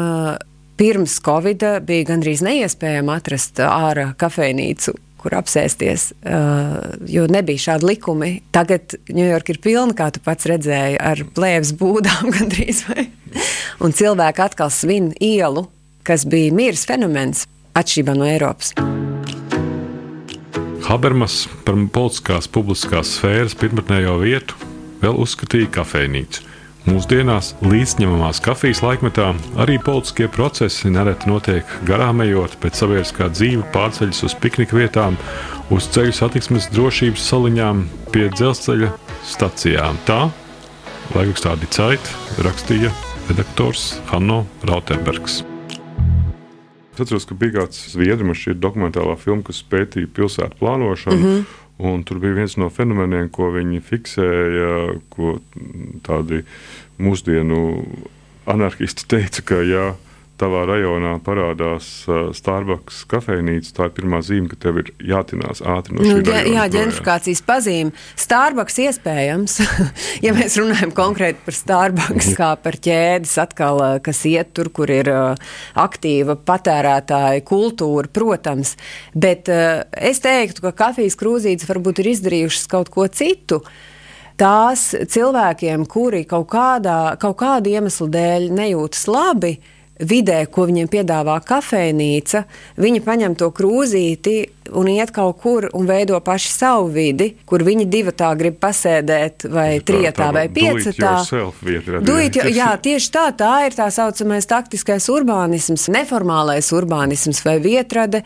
pirms 0.79 1.19
Covid 1.25 1.67
bija 1.87 2.09
gandrīz 2.13 2.43
neiespējami 2.47 3.15
atrast 3.15 3.61
ārā 3.63 4.13
kafejnīcu, 4.19 4.95
kur 5.19 5.35
apsēsties, 5.39 6.13
jo 7.11 7.27
nebija 7.31 7.65
šādi 7.69 7.91
likumi. 7.93 8.33
Tagad 8.55 8.95
Ņujorka 9.11 9.55
ir 9.55 9.63
pilna, 9.65 9.97
kā 9.99 10.11
tu 10.15 10.23
pats 10.25 10.47
redzēji, 10.51 11.01
ar 11.03 11.25
plēves 11.35 11.75
būdām 11.79 12.31
gandrīz 12.37 12.85
vai. 12.91 13.09
Un 13.83 13.95
cilvēki 13.95 14.47
atkal 14.47 14.73
svin 14.75 15.13
ielu, 15.23 15.67
kas 16.07 16.27
bija 16.31 16.55
miers 16.55 16.87
fenomens 16.89 17.47
atšķirībā 17.79 18.17
no 18.19 18.27
Eiropas. 18.27 18.75
Habermas 20.89 21.43
par 21.67 21.77
politiskās 21.93 22.47
publiskās 22.49 23.11
sfēras 23.19 23.53
pirmotnējo 23.61 24.15
vietu 24.23 24.57
vēl 25.03 25.19
uzskatīja 25.21 25.69
kafejnīcu. 25.75 26.47
Mūsdienās 26.89 27.51
līdzņemamās 27.61 28.41
kafijas 28.41 28.81
laikmetā 28.81 29.27
arī 29.61 29.77
politiskie 29.85 30.31
procesi 30.33 30.89
nereti 30.89 31.29
notiek 31.29 31.75
garām 31.85 32.23
ejot, 32.25 32.57
pēc 32.63 32.81
sabiedriskā 32.81 33.29
dzīve 33.35 33.67
pārceļas 33.75 34.23
uz 34.31 34.39
piknika 34.41 34.79
vietām, 34.79 35.21
uz 35.69 35.91
ceļu 35.93 36.17
satiksmes 36.17 36.71
drošības 36.73 37.29
saliņām, 37.35 37.85
pie 38.15 38.31
dzelzceļa 38.39 38.95
stacijām. 39.29 40.01
Tā 40.09 40.23
laikrakstā 41.13 41.53
Dicait 41.61 42.13
rakstīja 42.41 42.97
redaktors 43.29 43.99
Hanno 44.09 44.47
Rautenbergs. 44.65 45.43
Es 46.99 47.05
atceros, 47.05 47.29
ka 47.31 47.37
bija 47.39 47.61
kāds 47.61 47.93
zviedru 47.93 48.35
dokumentālā 48.59 49.15
filma, 49.23 49.45
kas 49.47 49.61
pētīja 49.63 50.09
pilsētu 50.11 50.59
plānošanu. 50.59 51.17
Mm 51.17 51.27
-hmm. 51.27 51.45
Un 51.79 52.03
tur 52.03 52.19
bija 52.19 52.35
viens 52.35 52.57
no 52.57 52.67
fenomeniem, 52.71 53.29
ko 53.31 53.53
viņi 53.55 53.81
fiksēja, 53.81 54.99
ko 55.09 55.39
tādi 56.03 56.43
mūsdienu 56.99 57.87
anarchisti 58.47 59.07
teica, 59.07 59.43
ka 59.43 59.55
jā, 59.63 59.95
tavā 60.39 60.63
rajonā 60.69 61.17
parādās 61.25 61.89
uh, 62.09 62.29
Starbucks 62.37 63.03
kafejnīca, 63.11 63.73
tā 63.77 63.89
ir 63.89 63.95
pirmā 63.97 64.21
zīme, 64.25 64.51
ka 64.53 64.59
tev 64.61 64.81
ir 64.83 64.93
jātinās 65.11 65.63
ātri 65.63 65.97
no 65.97 66.05
šīs 66.05 66.21
nu, 66.21 66.37
Jā, 66.55 66.67
ģenifikācijas 66.73 67.43
pazīme. 67.47 67.95
Starbucks 68.19 68.79
iespējams, 68.87 69.59
ja 70.27 70.35
mēs 70.37 70.59
runājam 70.61 70.95
konkrēti 70.97 71.43
par 71.47 71.59
Starbucks, 71.59 72.31
kā 72.39 72.53
par 72.63 72.79
ķēdes 72.89 73.35
atkal, 73.43 73.83
kas 74.05 74.23
iet 74.31 74.55
tur, 74.57 74.73
kur 74.75 74.93
ir 74.95 75.11
uh, 75.13 75.53
aktīva 75.79 76.39
patērētāja 76.39 77.45
kultūra, 77.49 78.11
protams, 78.13 78.77
bet 79.15 79.51
uh, 79.53 79.85
es 79.93 80.23
teiktu, 80.25 80.65
ka 80.69 80.75
kafijas 80.87 81.19
krūzītes 81.19 81.69
varbūt 81.69 82.03
ir 82.03 82.13
izdarījušas 82.15 82.69
kaut 82.71 82.93
ko 82.95 83.09
citu. 83.11 83.63
Tās 84.39 84.93
cilvēkiem, 84.95 85.83
kuri 85.91 86.23
kaut, 86.31 86.47
kādā, 86.53 87.17
kaut 87.19 87.41
kādu 87.41 87.73
iemeslu 87.73 88.07
dēļ 88.15 88.53
nejūtas 88.55 89.09
labi, 89.11 89.57
vidē, 89.99 90.43
ko 90.51 90.67
viņiem 90.69 90.89
piedāvā 90.91 91.39
kafejnīca, 91.47 92.45
viņi 92.79 93.03
paņem 93.05 93.35
to 93.39 93.51
krūzīti 93.55 94.37
un 94.79 94.91
iet 94.93 95.11
kaut 95.17 95.41
kur 95.43 95.69
un 95.75 95.89
veido 95.89 96.19
paši 96.25 96.53
savu 96.53 96.91
vidi, 96.93 97.31
kur 97.49 97.65
viņi 97.67 97.89
divi 97.89 98.13
tā 98.17 98.31
grib 98.39 98.59
pasēdēt, 98.63 99.49
vai 99.53 99.69
trijotā, 99.81 100.31
vai 100.35 100.47
piecatā. 100.53 101.15
Duit, 102.05 102.39
jā, 102.61 102.71
tieši 102.85 103.13
tā, 103.15 103.27
tā 103.39 103.53
ir 103.67 103.77
tā 103.79 103.89
saucamais 103.95 104.49
taktiskais 104.49 105.09
urbānisms, 105.13 105.89
neformālais 105.95 106.73
urbānisms 106.77 107.43
vai 107.47 107.59
vietrade 107.65 108.25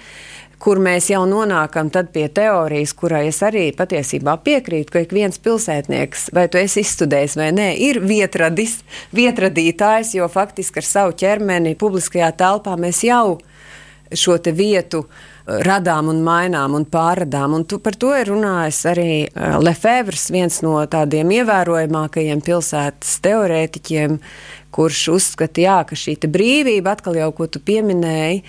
kur 0.63 0.79
mēs 0.83 1.09
jau 1.11 1.25
nonākam 1.27 1.91
pie 1.91 2.29
teorijas, 2.31 2.93
kurai 2.95 3.27
es 3.33 3.41
arī 3.43 3.71
patiesībā 3.75 4.37
piekrītu, 4.45 4.93
ka 4.95 5.03
ik 5.03 5.15
viens 5.17 5.41
pilsētnieks, 5.43 6.31
vai 6.35 6.47
tu 6.49 6.61
esi 6.61 6.85
izstudējis 6.85 7.37
vai 7.41 7.51
nē, 7.57 7.69
ir 7.83 7.99
vietradis, 8.01 8.79
vietradītājs, 9.17 10.15
jo 10.15 10.29
faktiski 10.31 10.79
ar 10.79 10.87
savu 10.87 11.19
ķermeni 11.19 11.75
publiskajā 11.81 12.31
telpā 12.39 12.79
mēs 12.79 13.03
jau 13.09 13.41
šo 14.13 14.37
vietu 14.55 15.03
uh, 15.07 15.21
radām 15.47 16.11
un 16.13 16.23
mainām 16.25 16.77
un 16.79 16.85
pārradām. 16.89 17.57
Un 17.57 17.65
tu, 17.69 17.79
par 17.83 17.97
to 17.99 18.13
ir 18.17 18.31
runājis 18.31 18.81
arī 18.91 19.11
uh, 19.27 19.59
Lefebvres, 19.63 20.29
viens 20.35 20.61
no 20.65 20.79
tādiem 20.91 21.33
ievērojamākajiem 21.39 22.43
pilsētas 22.45 23.19
teorētiķiem, 23.25 24.19
kurš 24.73 25.03
uzskata, 25.17 25.65
jā, 25.67 25.81
ka 25.89 25.99
šī 25.99 26.17
brīvība, 26.33 26.95
atkal 26.95 27.19
jau 27.19 27.33
ko 27.37 27.49
tu 27.51 27.61
pieminēji, 27.61 28.45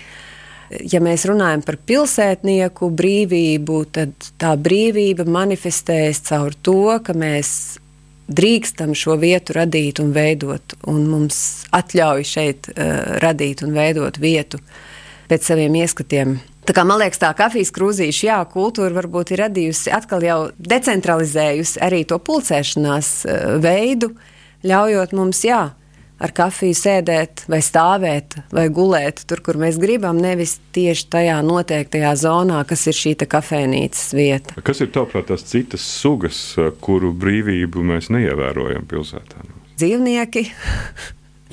ja 0.80 1.00
mēs 1.04 1.26
runājam 1.28 1.62
par 1.64 1.78
pilsētnieku 1.86 2.90
brīvību, 2.94 3.78
tad 3.94 4.28
tā 4.40 4.54
brīvība 4.60 5.26
manifestējas 5.28 6.22
caur 6.28 6.56
to, 6.64 6.98
ka 7.04 7.16
mēs 7.16 7.50
drīkstam 8.28 8.94
šo 8.96 9.18
vietu 9.20 9.56
radīt 9.58 10.00
un 10.00 10.14
veidot, 10.14 10.76
un 10.88 11.04
mums 11.10 11.38
atļauj 11.74 12.26
šeit 12.28 12.70
uh, 12.72 13.20
radīt 13.22 13.64
un 13.66 13.74
veidot 13.76 14.18
vietu 14.20 14.60
pēc 15.28 15.50
saviem 15.52 15.76
ieskatiem. 15.82 16.38
Tā 16.64 16.72
kā, 16.72 16.86
man 16.88 17.02
liekas, 17.02 17.20
tā 17.20 17.28
kafijas 17.36 17.72
krūzīša, 17.76 18.26
jā, 18.30 18.38
kultūra 18.48 18.94
varbūt 18.96 19.34
ir 19.34 19.42
radījusi, 19.44 19.92
atkal 19.92 20.24
jau 20.24 20.38
decentralizējusi 20.56 21.82
arī 21.84 22.04
to 22.08 22.18
pulcēšanās 22.24 23.10
uh, 23.28 23.56
veidu, 23.64 24.14
ļaujot 24.64 25.12
mums, 25.16 25.44
jā, 25.44 25.66
ar 26.22 26.32
kafiju 26.34 26.76
sēdēt, 26.78 27.44
vai 27.50 27.60
stāvēt, 27.64 28.38
vai 28.54 28.68
gulēt 28.72 29.24
tur, 29.28 29.42
kur 29.44 29.58
mēs 29.60 29.78
gribam, 29.82 30.20
nevis 30.22 30.56
tieši 30.76 31.08
tajā 31.12 31.40
noteiktajā 31.46 32.14
zonā, 32.20 32.62
kas 32.68 32.86
ir 32.90 32.98
šī 32.98 33.16
kafejnīcas 33.30 34.14
vieta. 34.16 34.62
Kas 34.66 34.84
ir 34.84 34.92
tavuprāt 34.94 35.28
tās 35.32 35.46
citas 35.48 35.84
sugas, 35.84 36.40
kuru 36.84 37.12
brīvību 37.16 37.84
mēs 37.90 38.10
neievērojam 38.14 38.86
pilsētā? 38.90 39.44
Dzīvnieki. 39.74 40.46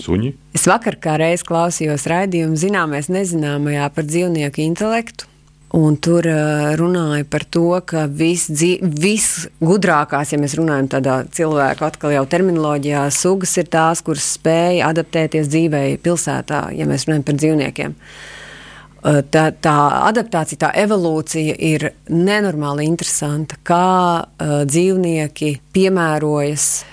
Suņi? 0.02 0.32
Es 0.58 0.66
vakar 0.70 0.98
kā 1.02 1.18
reiz 1.22 1.44
klausījos 1.46 2.08
raidījumu 2.10 2.58
zināmais 2.58 3.10
nezināmajā 3.12 3.90
par 3.94 4.08
dzīvnieku 4.08 4.64
intelektu. 4.64 5.31
Un 5.72 5.96
tur 6.04 6.26
uh, 6.28 6.74
runāja 6.76 7.24
par 7.32 7.46
to, 7.48 7.80
ka 7.88 8.04
visgudrākās, 8.12 10.28
vis 10.28 10.34
ja 10.36 10.40
mēs 10.42 10.58
runājam 10.60 10.90
tādā 10.92 11.24
cilvēku 11.32 11.88
atkal 11.88 12.12
jau 12.12 12.26
terminoloģijā, 12.28 13.08
sugas 13.16 13.56
ir 13.62 13.70
tās, 13.72 14.04
kuras 14.04 14.28
spēja 14.36 14.92
adaptēties 14.92 15.48
dzīvei 15.48 15.96
pilsētā, 16.04 16.76
ja 16.76 16.84
mēs 16.90 17.08
runājam 17.08 17.24
par 17.30 17.36
dzīvniekiem. 17.40 17.96
Tā, 19.02 19.46
tā 19.64 19.78
adaptācija, 20.12 20.60
tā 20.68 20.70
evolūcija 20.84 21.56
ir 21.56 21.96
nenormāli 22.12 22.84
interesanta, 22.86 23.56
kā 23.66 24.22
uh, 24.22 24.28
dzīvnieki 24.68 25.56
piemērojas 25.74 26.84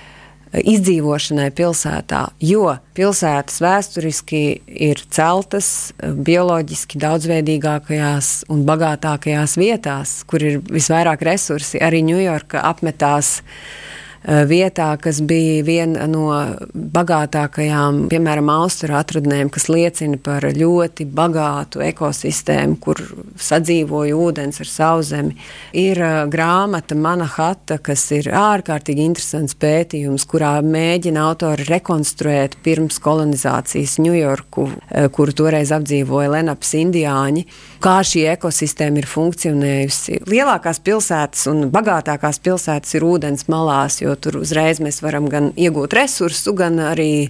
izdzīvošanai 0.52 1.48
pilsētā, 1.56 2.22
jo 2.40 2.76
pilsētas 2.96 3.60
vēsturiski 3.64 4.42
ir 4.88 5.02
celtas 5.12 5.92
bioloģiski 5.98 7.00
daudzveidīgākajās 7.02 8.32
un 8.52 8.64
bagātākajās 8.68 9.58
vietās, 9.60 10.16
kur 10.28 10.44
ir 10.44 10.62
visvairāk 10.70 11.26
resursi. 11.28 11.82
Arī 11.84 12.02
Ņujorka 12.08 12.62
apmetās 12.68 13.38
uh, 13.40 13.48
Eh, 13.48 13.97
vietā, 14.24 14.90
kas 15.00 15.20
bija 15.22 15.62
viena 15.64 16.06
no 16.10 16.26
bagātākajām, 16.74 18.06
piemēram, 18.10 18.50
austrumu 18.50 18.98
atradnēm, 18.98 19.50
kas 19.54 19.68
liecina 19.70 20.18
par 20.22 20.46
ļoti 20.54 21.06
bagātu 21.06 21.82
ekosistēmu, 21.86 22.78
kur 22.82 23.00
sadzīvoja 23.38 24.16
ūdens 24.18 24.60
ar 24.62 24.70
sauszemi. 24.70 25.36
Ir 25.78 26.00
uh, 26.02 26.18
grāmata 26.30 26.96
Mana 26.98 27.28
hata, 27.30 27.78
kas 27.82 28.04
ir 28.16 28.30
ārkārtīgi 28.34 29.04
interesants 29.06 29.56
pētījums, 29.58 30.26
kurā 30.28 30.56
mēģina 30.64 31.24
autori 31.28 31.66
rekonstruēt 31.68 32.58
pirms 32.64 32.98
kolonizācijas 33.04 33.98
Ņujorku, 34.02 34.66
uh, 34.68 35.08
kuru 35.14 35.36
toreiz 35.42 35.72
apdzīvoja 35.74 36.34
Lenaps 36.38 36.74
indiāņi, 36.78 37.46
kā 37.82 37.98
šī 38.06 38.24
ekosistēma 38.34 39.02
ir 39.02 39.08
funkcionējusi. 39.08 40.22
Lielākās 40.28 40.80
pilsētas 40.84 41.46
un 41.50 41.68
bagātākās 41.72 42.40
pilsētas 42.42 42.96
ir 42.98 43.06
ūdens 43.06 43.48
malās, 43.50 44.00
jo 44.02 44.14
tur 44.18 44.40
uzreiz 44.42 44.82
mēs 44.82 45.00
varam 45.04 45.28
gan 45.30 45.52
iegūt 45.56 45.96
resursu, 45.98 46.54
gan 46.58 46.80
arī 46.90 47.28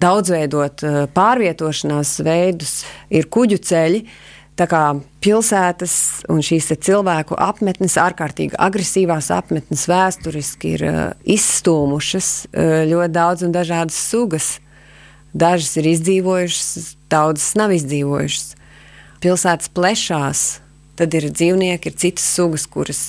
daudzveidot 0.00 0.84
eh, 0.84 0.98
pārvietošanās 1.14 2.18
veidus, 2.24 2.82
ir 3.12 3.28
kuģu 3.32 3.60
ceļi. 3.70 4.04
Tā 4.60 4.66
kā 4.68 4.82
pilsētas 5.24 5.94
un 6.28 6.42
šīs 6.44 6.66
cilvēku 6.84 7.36
apmetnes, 7.40 7.94
ārkārtīgi 8.00 8.58
agresīvās 8.60 9.30
apmetnes, 9.32 9.86
vēsturiski 9.88 10.74
ir 10.76 10.84
uh, 10.84 10.98
izstūmušas 11.24 12.28
uh, 12.50 12.74
ļoti 12.90 13.14
daudz 13.14 13.46
un 13.46 13.54
dažādas 13.56 13.96
sugas. 14.10 14.50
Dažas 15.32 15.78
ir 15.80 15.88
izdzīvojušas, 15.94 16.90
daudzas 17.08 17.54
nav 17.56 17.72
izdzīvojušas. 17.72 18.59
Pilsētas 19.20 19.68
plešās, 19.76 20.44
tad 20.96 21.12
ir 21.16 21.26
dzīvnieki, 21.28 21.90
ir 21.90 21.98
citas 22.00 22.24
sugas, 22.36 22.64
kuras 22.70 23.02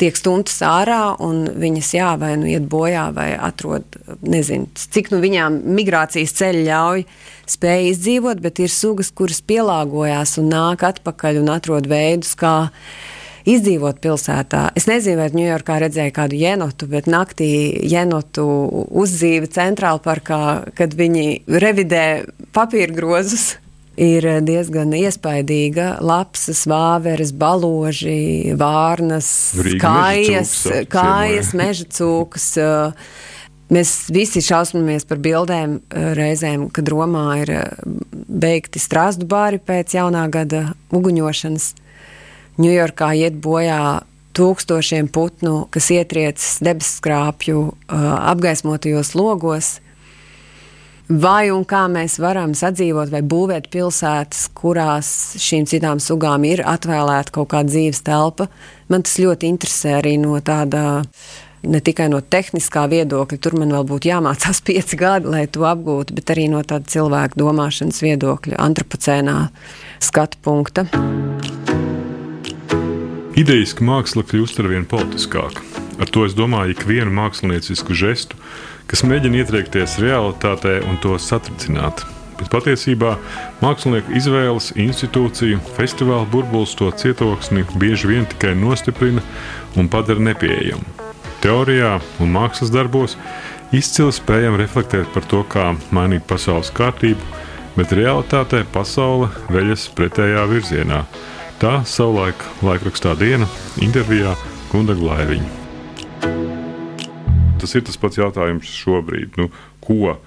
tiek 0.00 0.16
stumtas 0.18 0.58
ārā, 0.66 1.14
un 1.22 1.46
viņas 1.60 1.92
jā, 1.94 2.10
vai 2.20 2.34
nu 2.40 2.48
iet 2.50 2.66
bojā, 2.68 3.06
vai 3.16 3.30
atrod, 3.32 3.96
nezinu, 4.20 4.68
cik 4.76 5.08
nu 5.14 5.22
viņām 5.22 5.62
migrācijas 5.76 6.34
ceļi 6.36 6.66
ļauj 6.66 7.06
spēj 7.54 7.90
izdzīvot, 7.94 8.42
bet 8.44 8.60
ir 8.60 8.72
sugas, 8.72 9.12
kuras 9.14 9.40
pielāgojās 9.46 10.36
un 10.42 10.52
nāk 10.52 10.84
atpakaļ 10.84 11.40
un 11.40 11.52
atrod 11.54 11.88
veidus, 11.88 12.34
kā 12.36 12.54
izdzīvot 13.48 14.04
pilsētā. 14.04 14.66
Es 14.76 14.88
nezinu, 14.88 15.20
vai 15.20 15.32
Ņujorkā 15.32 15.80
redzēju 15.84 16.14
kādu 16.16 16.38
jenotu, 16.40 16.88
bet 16.92 17.08
naktī 17.08 17.48
jenotu 17.88 18.44
uzdzīve 18.88 19.48
centrāla 19.52 20.00
parkā, 20.04 20.40
kad 20.76 20.96
viņi 20.96 21.44
revidē 21.48 22.06
papīra 22.56 22.92
grozus 22.96 23.54
ir 24.00 24.26
diezgan 24.46 24.94
iespaidīga. 24.96 25.98
Lapsas, 26.04 26.64
vāveres, 26.70 27.32
baloži, 27.36 28.54
vārnas, 28.58 29.28
Rīga 29.58 29.80
kājas, 29.82 30.56
meža 30.66 30.88
kājas 30.92 31.52
meža 31.56 31.86
cūkas. 31.98 32.48
Mēs 33.74 33.92
visi 34.12 34.42
šausminamies 34.44 35.06
par 35.08 35.18
bildēm 35.24 35.78
reizēm, 35.90 36.68
kad 36.74 36.90
Romā 36.92 37.26
ir 37.42 37.54
beigti 38.12 38.82
strāzdu 38.82 39.26
bāri 39.30 39.58
pēc 39.62 39.96
jaunā 39.96 40.26
gada 40.32 40.66
uguņošanas. 40.94 41.70
Ņujorkā 42.60 43.08
iet 43.18 43.40
bojā 43.42 44.04
tūkstošiem 44.34 45.08
putnu, 45.14 45.64
kas 45.74 45.88
ietriecas 45.94 46.58
debesu 46.62 46.98
skrāpju 47.00 47.64
apgaismotajos 47.88 49.14
logos 49.18 49.78
vai 51.08 51.50
un 51.52 51.64
kā 51.68 51.84
mēs 51.92 52.16
varam 52.22 52.54
sadzīvot 52.56 53.12
vai 53.12 53.20
būvēt 53.22 53.68
pilsētas, 53.72 54.48
kurās 54.56 55.08
šīm 55.40 55.66
citām 55.68 56.00
sugām 56.00 56.46
ir 56.48 56.64
atvēlēta 56.64 57.34
kaut 57.34 57.50
kāda 57.52 57.72
dzīves 57.72 58.04
telpa. 58.06 58.48
Man 58.88 59.04
tas 59.04 59.18
ļoti 59.20 59.50
interesē 59.52 59.98
arī 60.00 60.16
no 60.20 60.38
tāda. 60.40 61.04
Ne 61.64 61.78
tikai 61.80 62.10
no 62.12 62.18
tehniskā 62.20 62.82
viedokļa, 62.92 63.38
tur 63.40 63.54
man 63.56 63.70
vēl 63.72 63.86
būtu 63.88 64.10
jāmācās 64.10 64.58
pieci 64.68 64.98
gadi, 65.00 65.30
lai 65.32 65.46
to 65.48 65.64
apgūtu, 65.64 66.12
bet 66.12 66.34
arī 66.34 66.44
no 66.52 66.60
tāda 66.60 66.84
cilvēka 66.92 67.40
domāšanas 67.40 68.02
viedokļa, 68.04 68.58
antropocēnā 68.60 69.38
skatu 70.04 70.42
punkta. 70.44 70.84
Idejas, 73.40 73.72
ka 73.72 73.88
māksla 73.88 74.26
kļūst 74.28 74.60
ar 74.60 74.68
vien 74.74 74.84
politiskāka. 74.84 75.64
Ar 75.96 76.12
to 76.12 76.26
es 76.28 76.36
domāju 76.36 76.76
ikvienu 76.76 77.16
māksliniecisku 77.16 77.96
žestu, 77.96 78.36
kas 78.90 79.04
mēģina 79.06 79.42
ietriekties 79.42 79.98
realitātē 80.02 80.80
un 80.88 80.98
to 81.02 81.16
satricināt. 81.20 82.04
Bet 82.34 82.50
patiesībā 82.50 83.14
mākslinieku 83.62 84.16
izvēles, 84.18 84.72
institūciju, 84.80 85.60
festivāla 85.76 86.26
burbulis 86.30 86.74
to 86.78 86.90
cietoksni 86.90 87.62
bieži 87.78 88.10
vien 88.10 88.26
tikai 88.30 88.56
nostiprina 88.58 89.22
un 89.78 89.88
padara 89.90 90.22
nepieejamu. 90.30 90.82
Teorijā 91.44 91.98
un 92.24 92.32
mākslas 92.34 92.72
darbos 92.74 93.16
izcili 93.74 94.14
spējam 94.14 94.58
reflektēt 94.58 95.10
par 95.14 95.26
to, 95.30 95.44
kā 95.46 95.72
mainīt 95.94 96.26
pasaules 96.28 96.72
kārtību, 96.74 97.32
bet 97.78 97.94
realitātē 97.94 98.64
pasaule 98.74 99.30
veļas 99.50 99.88
pretējā 99.94 100.46
virzienā. 100.50 101.04
Tā 101.62 101.76
savulaik 101.86 102.40
laikrakstā 102.66 103.14
diena 103.20 103.50
intervijā 103.82 104.34
Gunda 104.72 104.98
Glaiviņa 104.98 106.63
tas 107.64 107.74
ir 107.78 107.84
tas 107.88 107.98
pats 108.00 108.20
jautājums 108.20 108.68
šobrīd. 108.68 109.38
Nu, 109.40 109.48
ko 109.84 110.18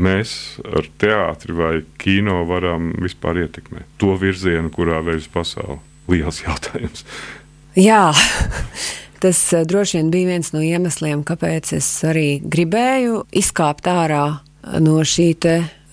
mēs 0.00 0.32
ar 0.64 0.88
teātri 1.00 1.56
vai 1.56 1.72
kino 2.00 2.40
varam 2.48 2.94
vispār 3.02 3.44
ietekmēt? 3.44 3.88
To 4.00 4.16
virzienu, 4.20 4.72
kurā 4.72 5.02
veids 5.04 5.28
pasaule. 5.32 5.80
Liels 6.10 6.40
jautājums. 6.42 7.04
Jā. 7.78 8.08
Tas 9.22 9.38
eh, 9.52 9.66
droši 9.68 9.98
vien 9.98 10.08
bija 10.10 10.30
viens 10.32 10.48
no 10.54 10.62
iemesliem, 10.64 11.20
kāpēc 11.28 11.74
es 11.76 11.88
arī 12.08 12.40
gribēju 12.40 13.26
izkāpt 13.36 13.90
ārā 13.92 14.24
no 14.80 14.96
šī 15.04 15.28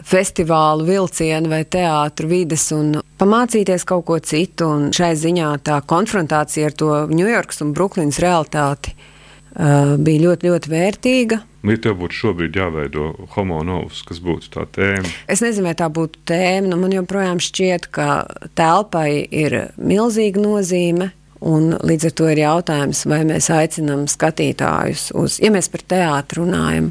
festivālu 0.07 0.87
vilcienu 0.87 1.51
vai 1.51 1.65
teātru 1.67 2.29
vides 2.31 2.69
un 2.71 2.95
pamācīties 3.19 3.83
kaut 3.85 4.07
ko 4.07 4.17
citu. 4.23 4.71
Un 4.71 4.89
šai 4.95 5.11
ziņā 5.19 5.51
tā 5.67 5.81
konfrontācija 5.83 6.71
ar 6.71 6.79
to 6.79 6.93
Ņujorkas 7.11 7.61
un 7.65 7.75
Brooklynas 7.75 8.21
realitāti 8.23 8.95
Eh, 8.95 9.16
bija 9.57 10.23
ļoti, 10.23 10.49
ļoti 10.51 10.71
vērtīga. 10.71 11.39
Ja 11.67 11.77
tev 11.83 11.97
būtu 11.99 12.15
šobrīd 12.15 12.55
jāveido 12.55 13.09
homo 13.33 13.59
novus, 13.65 14.03
kas 14.07 14.21
būtu 14.23 14.51
tā 14.53 14.63
tēma? 14.71 15.09
Es 15.27 15.41
nezinu, 15.43 15.67
vai 15.67 15.75
tā 15.75 15.89
būtu 15.91 16.21
tēma. 16.29 16.69
Nu, 16.71 16.77
man 16.79 16.93
joprojām 16.95 17.41
šķiet, 17.43 17.89
ka 17.91 18.23
telpai 18.57 19.25
ir 19.25 19.57
milzīga 19.75 20.43
nozīme. 20.43 21.11
Un 21.47 21.75
līdz 21.85 22.07
ar 22.09 22.13
to 22.17 22.29
ir 22.31 22.39
jautājums, 22.41 23.03
vai 23.05 23.19
mēs 23.29 23.51
aicinām 23.53 24.07
skatītājus 24.09 25.11
uz, 25.13 25.35
ja 25.37 25.51
mēs 25.53 25.67
par 25.69 25.83
teātru 25.85 26.47
runājam, 26.47 26.87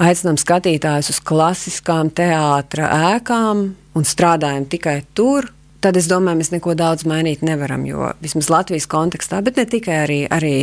aicinām 0.00 0.38
skatītājus 0.40 1.10
uz 1.12 1.18
klasiskām 1.20 2.08
teātra 2.16 2.88
ēkām 3.12 3.66
un 3.92 4.08
strādājam 4.08 4.64
tikai 4.72 5.02
tur, 5.12 5.50
tad 5.82 5.98
es 5.98 6.08
domāju, 6.10 6.40
mēs 6.40 6.52
neko 6.54 6.74
daudz 6.78 7.04
mainīt 7.08 7.42
nevaram. 7.46 7.84
Jo 7.88 8.12
vismaz 8.22 8.48
Latvijas 8.52 8.88
kontekstā, 8.90 9.42
bet 9.44 9.58
ne 9.60 9.66
tikai 9.68 9.98
arī, 10.04 10.18
arī 10.30 10.54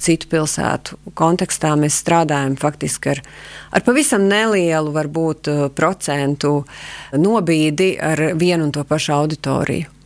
citu 0.00 0.30
pilsētu 0.32 0.98
kontekstā, 1.18 1.74
mēs 1.78 2.00
strādājam 2.02 2.56
faktiski 2.60 3.14
ar, 3.14 3.22
ar 3.72 3.86
pavisam 3.86 4.26
nelielu, 4.30 4.92
varbūt, 4.94 5.52
uh, 5.52 5.70
procentu 5.76 6.62
nobīdi 7.18 7.94
ar 8.02 8.30
vienu 8.40 8.68
un 8.68 8.74
to 8.74 8.84
pašu 8.88 9.16
auditoriju. 9.20 9.98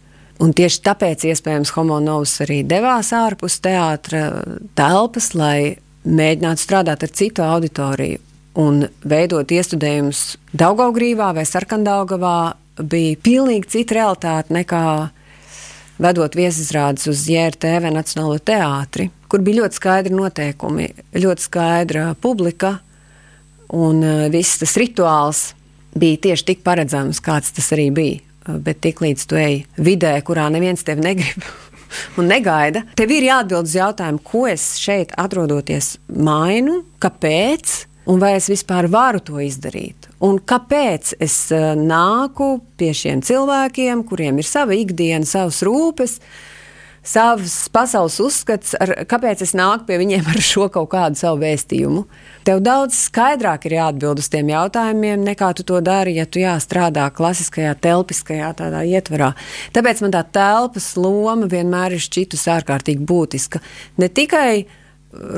Un 0.45 0.53
tieši 0.53 0.83
tāpēc 0.85 1.25
iespējams 1.31 1.73
Homonovs 1.79 2.35
arī 2.45 2.61
devās 2.69 3.09
ārpus 3.17 3.57
teātra 3.65 4.29
telpas, 4.77 5.31
lai 5.33 5.79
mēģinātu 6.05 6.63
strādāt 6.63 7.07
ar 7.07 7.13
citu 7.17 7.45
auditoriju 7.47 8.21
un 8.61 8.85
veidot 9.05 9.51
iestudējumus 9.53 10.37
Daugaugrīvā 10.57 11.33
vai 11.37 11.45
Sarkandaugavā 11.49 12.37
bija 12.83 13.17
pilnīgi 13.23 13.71
cita 13.77 14.01
realitāte 14.01 14.55
nekā 14.55 14.87
vedot 16.03 16.37
viesizrādes 16.37 17.09
uz 17.11 17.25
JRTV 17.31 17.91
Nacionālo 17.95 18.39
teātri, 18.39 19.09
kur 19.31 19.45
bija 19.45 19.62
ļoti 19.62 19.79
skaidri 19.79 20.17
noteikumi, 20.17 20.89
ļoti 21.17 21.47
skaidra 21.47 22.11
publika, 22.21 22.77
un 23.77 24.03
uh, 24.05 24.27
viss 24.33 24.61
tas 24.61 24.77
rituāls 24.79 25.43
bija 25.97 26.21
tieši 26.29 26.51
tik 26.53 26.65
paredzams, 26.67 27.23
kāds 27.25 27.55
tas 27.57 27.73
arī 27.75 27.89
bija. 27.95 28.21
Uh, 28.47 28.59
bet 28.62 28.83
tiklīdz 28.85 29.25
tu 29.29 29.41
ej 29.41 29.62
vidē, 29.81 30.12
kurā 30.27 30.47
neviens 30.53 30.85
tevi 30.87 31.05
negrib 31.09 31.49
un 32.21 32.29
negaida, 32.31 32.85
tev 32.99 33.15
ir 33.17 33.31
jāatbild 33.31 33.71
uz 33.71 33.79
jautājumu, 33.79 34.23
ko 34.27 34.45
es 34.51 34.75
šeit 34.83 35.17
atrodoties 35.19 35.97
mainu, 36.12 36.83
kāpēc, 37.03 37.79
un 38.12 38.23
vai 38.23 38.37
es 38.37 38.51
vispār 38.53 38.91
varu 38.93 39.25
to 39.25 39.41
izdarīt. 39.43 40.06
Un 40.25 40.39
kāpēc 40.41 41.13
es 41.21 41.37
uh, 41.53 41.75
nāku 41.77 42.57
pie 42.81 42.93
šiem 42.97 43.21
cilvēkiem, 43.25 44.05
kuriem 44.09 44.41
ir 44.41 44.49
sava 44.49 44.77
ikdiena, 44.77 45.27
savas 45.29 45.61
rūpes, 45.67 46.17
savs 47.07 47.55
pasaules 47.71 48.17
uzskats, 48.25 48.73
ar, 48.81 48.95
kāpēc 49.07 49.45
es 49.45 49.53
nāku 49.57 49.85
pie 49.91 49.99
viņiem 50.01 50.31
ar 50.33 50.41
šo 50.43 50.71
kaut 50.73 50.89
kādu 50.95 51.21
savu 51.21 51.43
vēstījumu? 51.45 52.07
Tev 52.49 52.63
daudz 52.65 52.97
skaidrāk 53.11 53.69
ir 53.69 53.77
jāatbild 53.77 54.23
uz 54.23 54.31
tiem 54.33 54.49
jautājumiem, 54.55 55.21
nekā 55.29 55.53
tu 55.59 55.67
to 55.69 55.83
dari, 55.85 56.17
ja 56.17 56.25
tu 56.25 56.41
jā, 56.41 56.57
strādā 56.65 57.11
klasiskajā, 57.15 57.77
telpiskajā 57.85 58.55
tādā 58.63 58.83
ietvarā. 58.89 59.35
Tāpēc 59.77 60.03
man 60.07 60.17
tā 60.17 60.25
telpas 60.39 60.89
loma 60.97 61.45
vienmēr 61.51 61.99
ir 61.99 62.03
šķitus 62.09 62.49
ārkārtīgi 62.57 63.05
būtiska. 63.07 63.63
Ne 64.01 64.09
tikai 64.09 64.65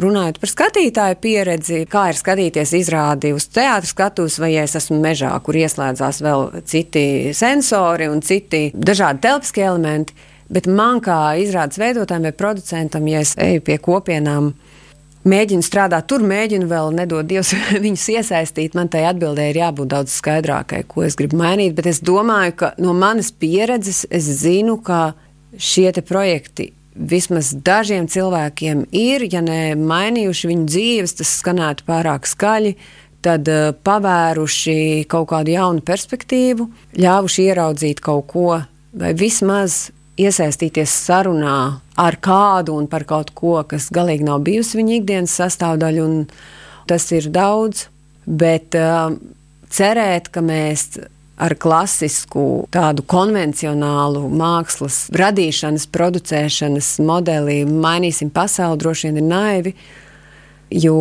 runājot 0.02 0.38
par 0.42 0.50
skatītāju 0.52 1.18
pieredzi, 1.22 1.82
kā 1.90 2.08
ir 2.12 2.18
skatīties 2.18 2.72
izrādi 2.78 3.32
uz 3.36 3.48
teātras 3.52 3.92
skatuves, 3.94 4.38
vai 4.42 4.54
ja 4.54 4.64
es 4.68 4.76
esmu 4.78 4.98
mežā, 5.02 5.30
kur 5.44 5.58
ieslēdzās 5.58 6.22
vēl 6.24 6.48
citi 6.68 7.04
sensori 7.36 8.08
un 8.10 8.22
citi 8.24 8.68
dažādi 8.74 9.24
telpiskie 9.26 9.66
elementi. 9.66 10.16
Bet 10.48 10.64
man 10.64 11.02
kā 11.04 11.36
izrādes 11.36 11.76
veidotājam 11.80 12.24
vai 12.24 12.32
producentam, 12.32 13.08
ja 13.10 13.20
es 13.20 13.34
eju 13.36 13.60
pie 13.66 13.76
kopienām, 13.84 14.54
mēģinu 15.28 15.64
strādāt 15.66 16.08
tur, 16.08 16.24
mēģinu 16.24 16.68
vēl 16.70 16.94
nedod 16.96 17.28
Dievs 17.28 17.52
viņus 17.84 18.06
iesaistīt. 18.14 18.78
Man 18.78 18.88
tai 18.92 19.04
atbildēji 19.10 19.54
ir 19.54 19.60
jābūt 19.62 19.92
daudz 19.92 20.16
skaidrākai, 20.16 20.86
ko 20.88 21.04
es 21.04 21.18
gribu 21.20 21.40
mainīt. 21.42 21.76
Bet 21.76 21.90
es 21.92 22.00
domāju, 22.00 22.56
ka 22.62 22.72
no 22.80 22.96
manas 22.96 23.28
pieredzes 23.32 24.06
es 24.08 24.30
zinu, 24.40 24.78
ka 24.80 25.12
šie 25.58 25.92
projekti 26.06 26.72
vismaz 26.98 27.52
dažiem 27.64 28.08
cilvēkiem 28.10 28.86
ir, 28.96 29.24
ja 29.30 29.42
ne 29.44 29.74
mainījuši 29.78 30.50
viņu 30.50 30.66
dzīves, 30.68 31.14
tas 31.20 31.36
skanētu 31.40 31.86
pārāk 31.88 32.26
skaļi, 32.28 32.74
tad 33.24 33.48
uh, 33.50 33.70
pavēruši 33.86 35.06
kaut 35.10 35.30
kādu 35.32 35.54
jaunu 35.54 35.84
perspektīvu, 35.86 36.68
ļāvuši 36.98 37.46
ieraudzīt 37.50 38.02
kaut 38.04 38.28
ko, 38.32 38.48
vai 38.98 39.12
vismaz 39.18 39.88
iesaistīties 40.18 40.92
sarunā 41.06 41.58
ar 41.98 42.18
kādu 42.22 42.74
un 42.78 42.88
par 42.90 43.06
kaut 43.06 43.30
ko, 43.38 43.58
kas 43.68 43.90
galīgi 43.94 44.26
nav 44.26 44.42
bijusi 44.46 44.80
viņa 44.80 44.96
ikdienas 44.98 45.36
sastāvdaļa, 45.38 46.06
un 46.06 46.24
tas 46.90 47.06
ir 47.14 47.30
daudz, 47.34 47.86
bet 48.26 48.74
uh, 48.78 49.14
cerēt, 49.70 50.32
ka 50.34 50.42
mēs 50.44 50.98
ar 51.38 51.54
klasisku, 51.54 52.44
tādu 52.74 53.04
konvencionālu 53.06 54.24
mākslas 54.34 55.06
radīšanas, 55.14 55.86
producēšanas 55.94 56.96
modeli 57.06 57.60
mainīsim 57.68 58.32
pasauli, 58.34 58.80
droši 58.82 59.08
vien 59.08 59.20
ir 59.22 59.28
naivi. 59.28 59.74
Jo 60.74 60.98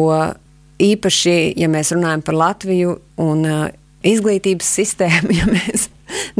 īpaši, 0.79 1.35
ja 1.57 1.69
mēs 1.71 1.91
runājam 1.95 2.23
par 2.23 2.37
Latviju 2.37 2.97
un 3.23 3.45
uh, 3.49 3.67
izglītības 4.07 4.73
sistēmu, 4.79 5.33
ja 5.39 5.47
mēs 5.49 5.89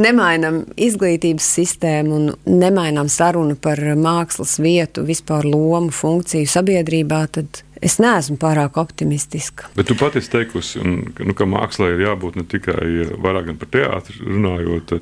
nemainām 0.00 0.62
izglītības 0.78 1.48
sistēmu 1.58 2.18
un 2.18 2.28
nemainām 2.48 3.10
sarunu 3.12 3.58
par 3.60 3.82
mākslas 3.98 4.56
vietu, 4.62 5.04
vispār 5.08 5.48
lomu, 5.48 5.92
funkciju 5.94 6.48
sabiedrībā, 6.48 7.24
tad 7.34 7.62
Es 7.84 7.98
neesmu 8.02 8.38
pārāk 8.40 8.78
optimistiska. 8.80 9.68
Bet 9.76 9.86
tu 9.90 9.94
pati 9.98 10.18
esi 10.18 10.32
teikusi, 10.32 10.80
un, 10.82 10.96
nu, 11.14 11.34
ka 11.38 11.46
mākslā 11.46 11.92
ir 11.92 12.02
jābūt 12.08 12.38
ne 12.40 12.44
tikai 12.50 12.78
vairāk 13.22 13.52
par 13.60 13.70
teātri, 13.74 14.18
runājot 14.24 14.96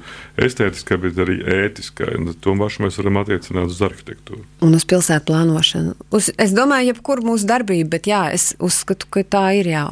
estētiskai, 0.44 0.98
bet 1.06 1.20
arī 1.24 1.38
ētiskai. 1.56 2.12
To 2.44 2.56
pašu 2.60 2.84
mēs 2.84 3.00
varam 3.00 3.20
attiecināt 3.22 3.72
uz 3.72 3.80
arhitektūru. 3.86 4.44
Un 4.66 4.76
uz 4.76 4.84
pilsētu 4.88 5.30
plānošanu. 5.30 5.96
Uz, 6.16 6.30
es 6.36 6.52
domāju, 6.56 6.92
jebkur 6.92 7.24
mūsu 7.24 7.48
darbība, 7.48 7.94
bet 7.96 8.10
jā, 8.10 8.22
es 8.36 8.52
uzskatu, 8.60 9.08
ka 9.08 9.24
tā 9.36 9.46
ir 9.60 9.72
jā. 9.72 9.86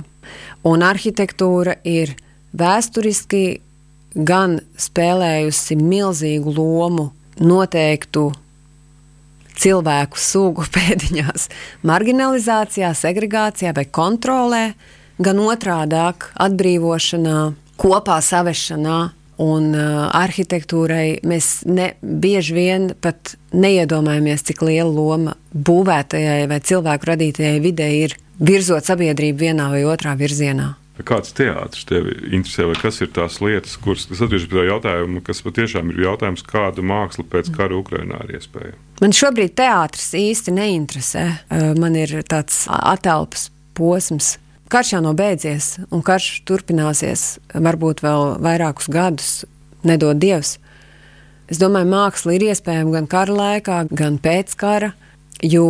Un 0.69 0.85
arhitektūra 0.85 1.79
ir 1.89 2.15
vēsturiski 2.57 3.45
gan 4.15 4.61
spēlējusi 4.79 5.77
milzīgu 5.81 6.55
lomu 6.55 7.11
noteiktu 7.41 8.31
cilvēku 9.61 10.21
sugu 10.21 10.67
pēdiņās, 10.77 11.49
marginalizācijā, 11.87 12.93
segregācijā 12.99 13.75
vai 13.77 13.87
kontrolē, 13.87 14.65
gan 15.23 15.43
otrādāk 15.43 16.31
atbrīvošanā, 16.47 17.39
kopā 17.81 18.23
savešanā. 18.23 19.03
Un 19.43 19.73
uh, 19.75 20.05
arhitektūrai 20.15 21.25
mēs 21.27 21.65
ne, 21.67 21.89
bieži 21.99 22.55
vien 22.55 22.85
pat 23.03 23.33
neiedomājamies, 23.51 24.45
cik 24.47 24.63
liela 24.63 24.87
loma 24.87 25.35
būvētajai 25.51 26.45
vai 26.53 26.61
cilvēku 26.63 27.11
radītajai 27.11 27.57
videi 27.65 28.05
ir 28.05 28.15
virzot 28.39 28.87
sabiedrību 28.87 29.43
vienā 29.49 29.67
vai 29.73 29.83
otrā 29.91 30.15
virzienā. 30.15 30.77
Kāds 31.03 31.35
teātris 31.35 31.83
tevi 31.91 32.15
interesē, 32.31 32.69
vai 32.71 32.79
kas 32.79 33.01
ir 33.03 33.11
tās 33.11 33.41
lietas, 33.43 33.75
kuras 33.83 34.07
atgriežas 34.07 34.47
pie 34.47 34.61
tā 34.61 34.69
jautājuma, 34.69 35.25
kas 35.27 35.43
patiešām 35.43 35.91
ir 35.91 36.05
jautājums, 36.07 36.47
kāda 36.47 36.87
māksla 36.87 37.27
pēc 37.27 37.51
kara 37.57 37.75
Ukrainā 37.81 38.23
ir 38.29 38.37
iespējama? 38.39 38.84
Man 39.03 39.11
šobrīd 39.11 39.57
teātris 39.59 40.13
īsti 40.15 40.53
neinteresē. 40.55 41.25
Man 41.83 41.97
ir 41.99 42.13
tāds 42.31 42.65
atelpas 42.71 43.49
posms. 43.75 44.37
Karš 44.71 44.95
jau 44.95 45.01
nav 45.05 45.17
beidzies, 45.19 45.75
un 45.93 46.03
karš 46.03 46.45
turpināsies 46.49 47.25
varbūt 47.53 48.01
vēl 48.05 48.37
vairākus 48.43 48.89
gadus, 48.91 49.33
nedod 49.87 50.19
Dievs. 50.23 50.57
Es 51.51 51.61
domāju, 51.61 51.91
māksla 51.91 52.37
ir 52.37 52.47
iespējama 52.49 52.95
gan 52.95 53.09
kara 53.11 53.35
laikā, 53.37 53.81
gan 53.93 54.17
pēc 54.23 54.55
kara, 54.59 54.95
jo 55.45 55.67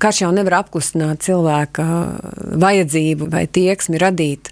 karš 0.00 0.24
jau 0.24 0.32
nevar 0.34 0.58
apklusināt 0.64 1.22
cilvēka 1.28 1.86
vajadzību 2.60 3.30
vai 3.30 3.44
tieksmi 3.46 4.00
radīt. 4.00 4.50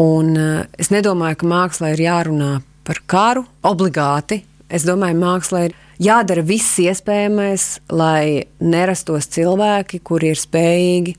Un 0.00 0.36
es 0.78 0.92
nedomāju, 0.92 1.40
ka 1.40 1.50
mākslā 1.50 1.94
ir 1.96 2.04
jārunā 2.06 2.52
par 2.86 3.02
karu 3.10 3.44
obligāti. 3.66 4.44
Es 4.70 4.86
domāju, 4.86 5.18
mākslā 5.24 5.66
ir 5.68 5.76
jādara 6.00 6.44
viss 6.46 6.78
iespējamais, 6.80 7.66
lai 7.92 8.46
nerastos 8.60 9.28
cilvēki, 9.34 10.00
kuri 10.04 10.32
ir 10.32 10.40
spējīgi 10.40 11.16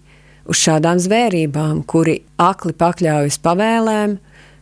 uz 0.50 0.62
šādām 0.62 1.00
zvērībām, 1.02 1.84
kuri 1.88 2.22
akli 2.41 2.74
pakļaujas 2.78 3.38
pavēlēm, 3.44 4.17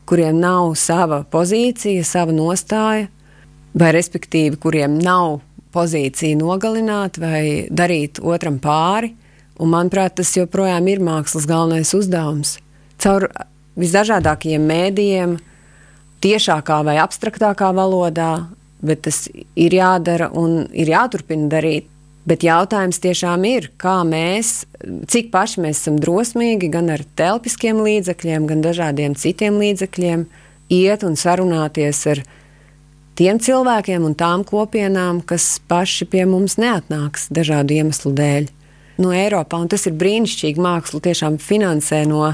kuriem 0.10 0.40
nav 0.42 0.74
sava 0.80 1.22
pozīcija, 1.24 2.04
sava 2.06 2.36
nostāja, 2.36 3.08
vai 3.80 3.92
respektīvi, 3.96 4.60
kuriem 4.60 4.98
nav 5.00 5.40
pozīciju 5.74 6.40
nogalināt 6.40 7.20
vai 7.22 7.68
darīt 7.70 8.20
otram 8.22 8.58
pāri. 8.62 9.14
Un, 9.60 9.74
manuprāt, 9.74 10.16
tas 10.18 10.32
joprojām 10.38 10.88
ir 10.88 11.02
mākslas 11.04 11.46
galvenais 11.48 11.92
uzdevums. 11.94 12.56
Caur 13.00 13.28
visdažādākajiem 13.80 14.64
mēdījiem, 14.66 15.36
tiešākā 16.24 16.80
vai 16.88 16.96
abstraktākā 17.04 17.74
valodā, 17.76 18.32
bet 18.82 19.06
tas 19.08 19.28
ir 19.34 19.76
jādara 19.76 20.30
un 20.36 20.66
ir 20.72 20.92
jāturpina 20.94 21.50
darīt. 21.52 21.88
Bet 22.30 22.44
jautājums 22.46 23.00
tiešām 23.02 23.46
ir, 23.48 23.70
kā 23.80 24.02
mēs, 24.06 24.66
cik 25.10 25.32
paši 25.34 25.64
mēs 25.64 25.80
esam 25.80 25.96
drosmīgi 26.02 26.68
gan 26.70 26.92
ar 26.94 27.02
telpiskiem 27.18 27.80
līdzekļiem, 27.82 28.46
gan 28.50 28.62
dažādiem 28.62 29.16
citiem 29.18 29.58
līdzekļiem 29.58 30.28
iet 30.76 31.06
un 31.08 31.18
sarunāties 31.18 32.04
ar 32.12 32.22
tiem 33.18 33.40
cilvēkiem 33.42 34.06
un 34.06 34.14
tām 34.20 34.44
kopienām, 34.46 35.24
kas 35.26 35.58
paši 35.72 36.06
pie 36.12 36.28
mums 36.30 36.60
neatnāks 36.62 37.32
dažādu 37.34 37.80
iemeslu 37.80 38.14
dēļ. 38.20 38.52
No 39.00 39.14
Eiropā, 39.16 39.62
tas 39.72 39.88
ir 39.88 39.96
brīnišķīgi. 40.00 40.60
Māksla 40.60 41.00
tiešām 41.06 41.38
finansē 41.40 42.02
no 42.10 42.34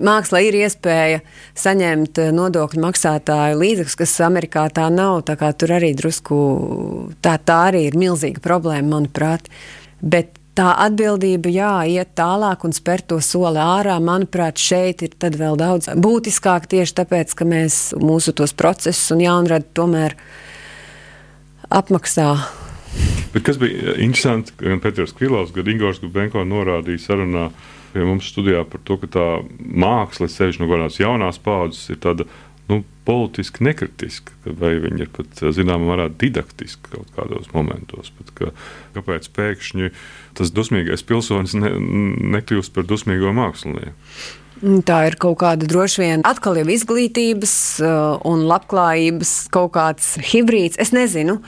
mākslas, 0.00 0.46
ir 0.46 0.56
iespēja 0.62 1.20
saņemt 1.58 2.22
nodokļu 2.32 2.80
maksātāju 2.86 3.60
līdzekļus, 3.60 3.98
kas 4.00 4.16
Amerikā 4.24 4.64
tā 4.72 4.88
nav. 4.92 5.20
Tā 5.28 5.36
tur 5.52 5.76
arī 5.76 5.92
drusku 5.98 6.38
tā, 7.24 7.36
tā 7.36 7.60
arī 7.68 7.84
ir 7.90 8.00
milzīga 8.00 8.40
problēma, 8.44 8.88
manuprāt. 8.96 9.52
Bet 10.00 10.38
tā 10.58 10.72
atbildība, 10.86 11.50
jā, 11.52 11.72
iet 11.86 12.14
tālāk 12.18 12.64
un 12.66 12.74
spērt 12.74 13.08
to 13.12 13.20
soli 13.22 13.60
ārā, 13.62 13.98
manuprāt, 14.02 14.58
šeit 14.58 15.04
ir 15.06 15.14
vēl 15.38 15.58
daudz 15.60 15.90
būtiskāk 15.94 16.66
tieši 16.72 16.96
tāpēc, 17.02 17.34
ka 17.38 17.46
mēs 17.48 17.80
mūsu 18.00 18.34
tos 18.34 18.56
procesus 18.58 19.12
un 19.14 19.22
jaunradi 19.22 19.70
tomēr 19.78 20.16
apmaksā. 21.68 22.32
Bet 23.34 23.44
kas 23.44 23.58
bija 23.60 23.96
interesanti, 24.00 24.54
gan 24.60 24.80
Pēters 24.82 25.14
Krilovs, 25.16 25.52
gan 25.56 25.68
Ingūns 25.68 26.00
Gubenko 26.02 26.44
norādīja 26.48 27.04
sarunā 27.10 27.48
pie 27.92 28.04
mums 28.04 28.28
studijā 28.32 28.64
par 28.68 28.82
to, 28.84 28.98
ka 29.02 29.10
tā 29.12 29.26
māksla, 29.58 30.28
sevišķi 30.32 30.62
no 30.62 30.68
kādas 30.70 30.98
jaunās 31.00 31.40
paudzes, 31.42 31.88
ir 31.92 32.00
tāda 32.04 32.26
nu, 32.68 32.82
politiski 33.08 33.64
nekritiska, 33.64 34.34
vai 34.60 34.74
viņi 34.82 35.06
ir 35.06 35.12
pat 35.16 35.40
zināmā 35.56 35.88
mērā 35.88 36.08
didaktiski 36.20 36.92
kaut 36.92 37.08
kādos 37.16 37.48
momentos. 37.54 38.10
Pat, 38.18 38.34
ka, 38.36 38.50
kāpēc 38.96 39.30
pēkšņi 39.36 39.92
tas 40.38 40.52
dusmīgais 40.52 41.04
pilsonis 41.08 41.56
ne, 41.56 41.72
nekļūst 42.36 42.74
par 42.76 42.84
dusmīgo 42.88 43.32
mākslinieku? 43.36 43.96
Tā 44.58 44.98
ir 45.06 45.14
kaut 45.22 45.38
kāda 45.40 45.68
droši 45.70 46.02
vien 46.02 46.22
atkal 46.26 46.58
jau 46.58 46.66
izglītības 46.74 47.52
uh, 47.80 47.90
un 48.26 48.42
labklājības 48.50 49.34
kaut 49.54 49.76
kāds 49.76 50.16
hibrīds. 50.32 50.80
Es 50.82 50.90
nezinu. 50.92 51.38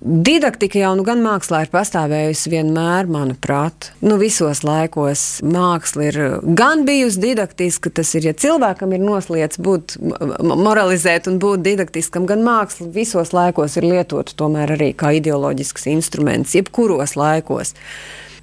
Didaktika 0.00 0.78
jau 0.80 0.94
nu 0.96 1.02
gan 1.04 1.20
mākslā 1.20 1.58
ir 1.66 1.70
pastāvējusi 1.74 2.48
vienmēr, 2.54 3.08
manuprāt. 3.12 3.90
Nu, 4.00 4.16
visos 4.16 4.62
laikos 4.64 5.24
māksla 5.44 6.06
ir 6.06 6.18
gan 6.56 6.86
bijusi 6.88 7.20
didaktiska, 7.20 7.92
tas 7.98 8.14
ir, 8.16 8.30
ja 8.30 8.32
cilvēkam 8.32 8.94
ir 8.96 9.04
noslēdz 9.04 9.60
būt, 9.60 9.98
moralizēt 10.40 11.28
un 11.28 11.36
būt 11.42 11.66
didaktiskam, 11.66 12.24
gan 12.30 12.40
māksla 12.46 12.88
visos 12.94 13.34
laikos 13.36 13.76
ir 13.76 13.90
lietota 13.90 14.32
tomēr 14.40 14.72
arī 14.78 14.94
kā 14.96 15.12
ideoloģisks 15.20 15.84
instruments, 15.92 16.56
jebkuros 16.56 17.12
laikos. 17.20 17.74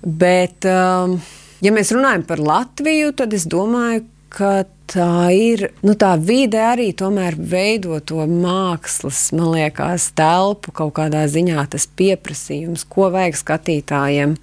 Bet, 0.05 0.61
um, 0.69 1.17
ja 1.65 1.73
mēs 1.73 1.89
runājam 1.95 2.27
par 2.29 2.43
Latviju, 2.53 3.15
tad 3.17 3.33
es 3.33 3.49
domāju, 3.49 4.05
ka 4.29 4.59
tā 4.87 5.29
ir 5.35 5.67
nu, 5.85 5.95
tā 5.99 6.13
vide 6.19 6.61
arī 6.63 6.89
tomēr 6.97 7.35
veido 7.37 7.99
to 7.99 8.23
mākslas, 8.29 9.27
man 9.35 9.51
liekas, 9.55 10.09
telpu 10.17 10.73
kaut 10.75 10.95
kādā 10.99 11.25
ziņā, 11.31 11.67
tas 11.73 11.87
pieprasījums, 11.99 12.87
ko 12.89 13.11
vajag 13.13 13.39
skatītājiem. 13.41 14.37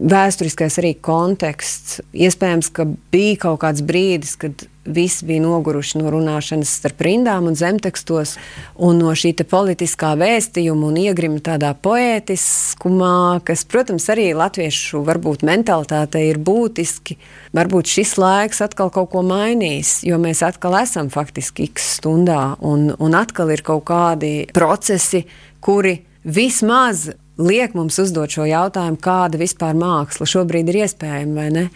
Vēsturiskais 0.00 0.78
arī 0.80 0.94
konteksts. 0.96 1.98
Iespējams, 2.16 2.70
ka 2.72 2.86
bija 3.12 3.36
kaut 3.42 3.60
kāds 3.66 3.82
brīdis, 3.84 4.38
kad 4.40 4.64
visi 4.88 5.26
bija 5.28 5.42
noguruši 5.44 6.00
no 6.00 6.08
runāšanas 6.12 6.72
starp 6.80 7.02
rindām 7.04 7.50
un 7.50 7.58
zemtekstos, 7.58 8.36
un 8.80 9.02
no 9.02 9.12
šī 9.12 9.34
politiskā 9.44 10.14
vēstījuma 10.16 10.88
un 10.88 10.96
iegrima 11.02 11.42
tādā 11.44 11.74
poētiskumā, 11.84 13.42
kas, 13.44 13.66
protams, 13.68 14.08
arī 14.12 14.30
latviešu 14.32 15.04
varbūt 15.04 15.44
mentalitātei 15.44 16.30
ir 16.30 16.40
būtiski. 16.40 17.18
Varbūt 17.56 17.92
šis 17.92 18.16
laiks 18.20 18.64
atkal 18.64 18.88
kaut 18.94 19.12
ko 19.12 19.24
mainīs, 19.26 19.98
jo 20.06 20.16
mēs 20.22 20.40
atkal 20.46 20.80
esam 20.80 21.12
faktiski 21.12 21.68
x 21.68 21.96
stundā, 21.98 22.54
un, 22.64 22.94
un 22.96 23.20
atkal 23.20 23.52
ir 23.52 23.60
kaut 23.66 23.84
kādi 23.92 24.48
procesi, 24.56 25.26
kuri 25.60 25.98
vismaz 26.24 27.10
liek 27.40 27.74
mums 27.78 27.98
uzdot 28.02 28.32
šo 28.32 28.46
jautājumu, 28.48 29.00
kāda 29.02 29.40
vispār 29.40 29.78
māksla 29.78 30.28
šobrīd 30.28 30.70
ir 30.72 30.82
iespējama 30.84 31.36
vai 31.36 31.48
ne. 31.54 31.68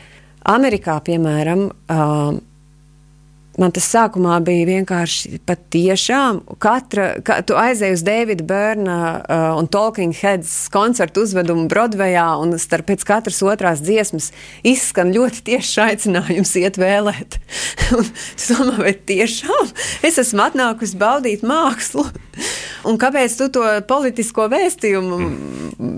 Amerikā, 0.54 0.98
piemēram, 1.06 1.68
uh, 1.72 2.36
Man 3.60 3.70
tas 3.74 3.86
sākumā 3.86 4.40
bija 4.42 4.66
vienkārši 4.66 5.38
patiešām. 5.46 6.40
Katra, 6.62 7.06
ka, 7.22 7.36
tu 7.46 7.54
aizēji 7.58 7.94
uz 7.94 8.02
Davida 8.06 8.46
Bērna 8.46 8.96
uh, 8.98 9.44
un 9.60 9.68
Talking 9.70 10.14
Heads 10.18 10.50
koncertu 10.74 11.22
uzvedumu 11.22 11.68
Broadwayā, 11.70 12.26
un 12.42 12.56
starp 12.58 12.88
pēc 12.90 13.04
katras 13.06 13.38
otrās 13.46 13.82
dziesmas 13.84 14.32
izskan 14.66 15.12
ļoti 15.14 15.44
tiešs 15.46 15.74
aicinājums 15.86 16.54
iet 16.58 16.80
vēlēt. 16.82 17.38
es 18.02 18.48
domāju, 18.50 18.80
vai 18.80 18.94
tiešām 19.12 19.70
es 20.10 20.18
esmu 20.22 20.48
atnākusi 20.48 20.98
baudīt 20.98 21.46
mākslu. 21.46 22.08
Un 22.88 22.98
kāpēc 23.00 23.36
tu 23.38 23.46
to 23.54 23.62
politisko 23.88 24.48
vēstījumu 24.52 25.20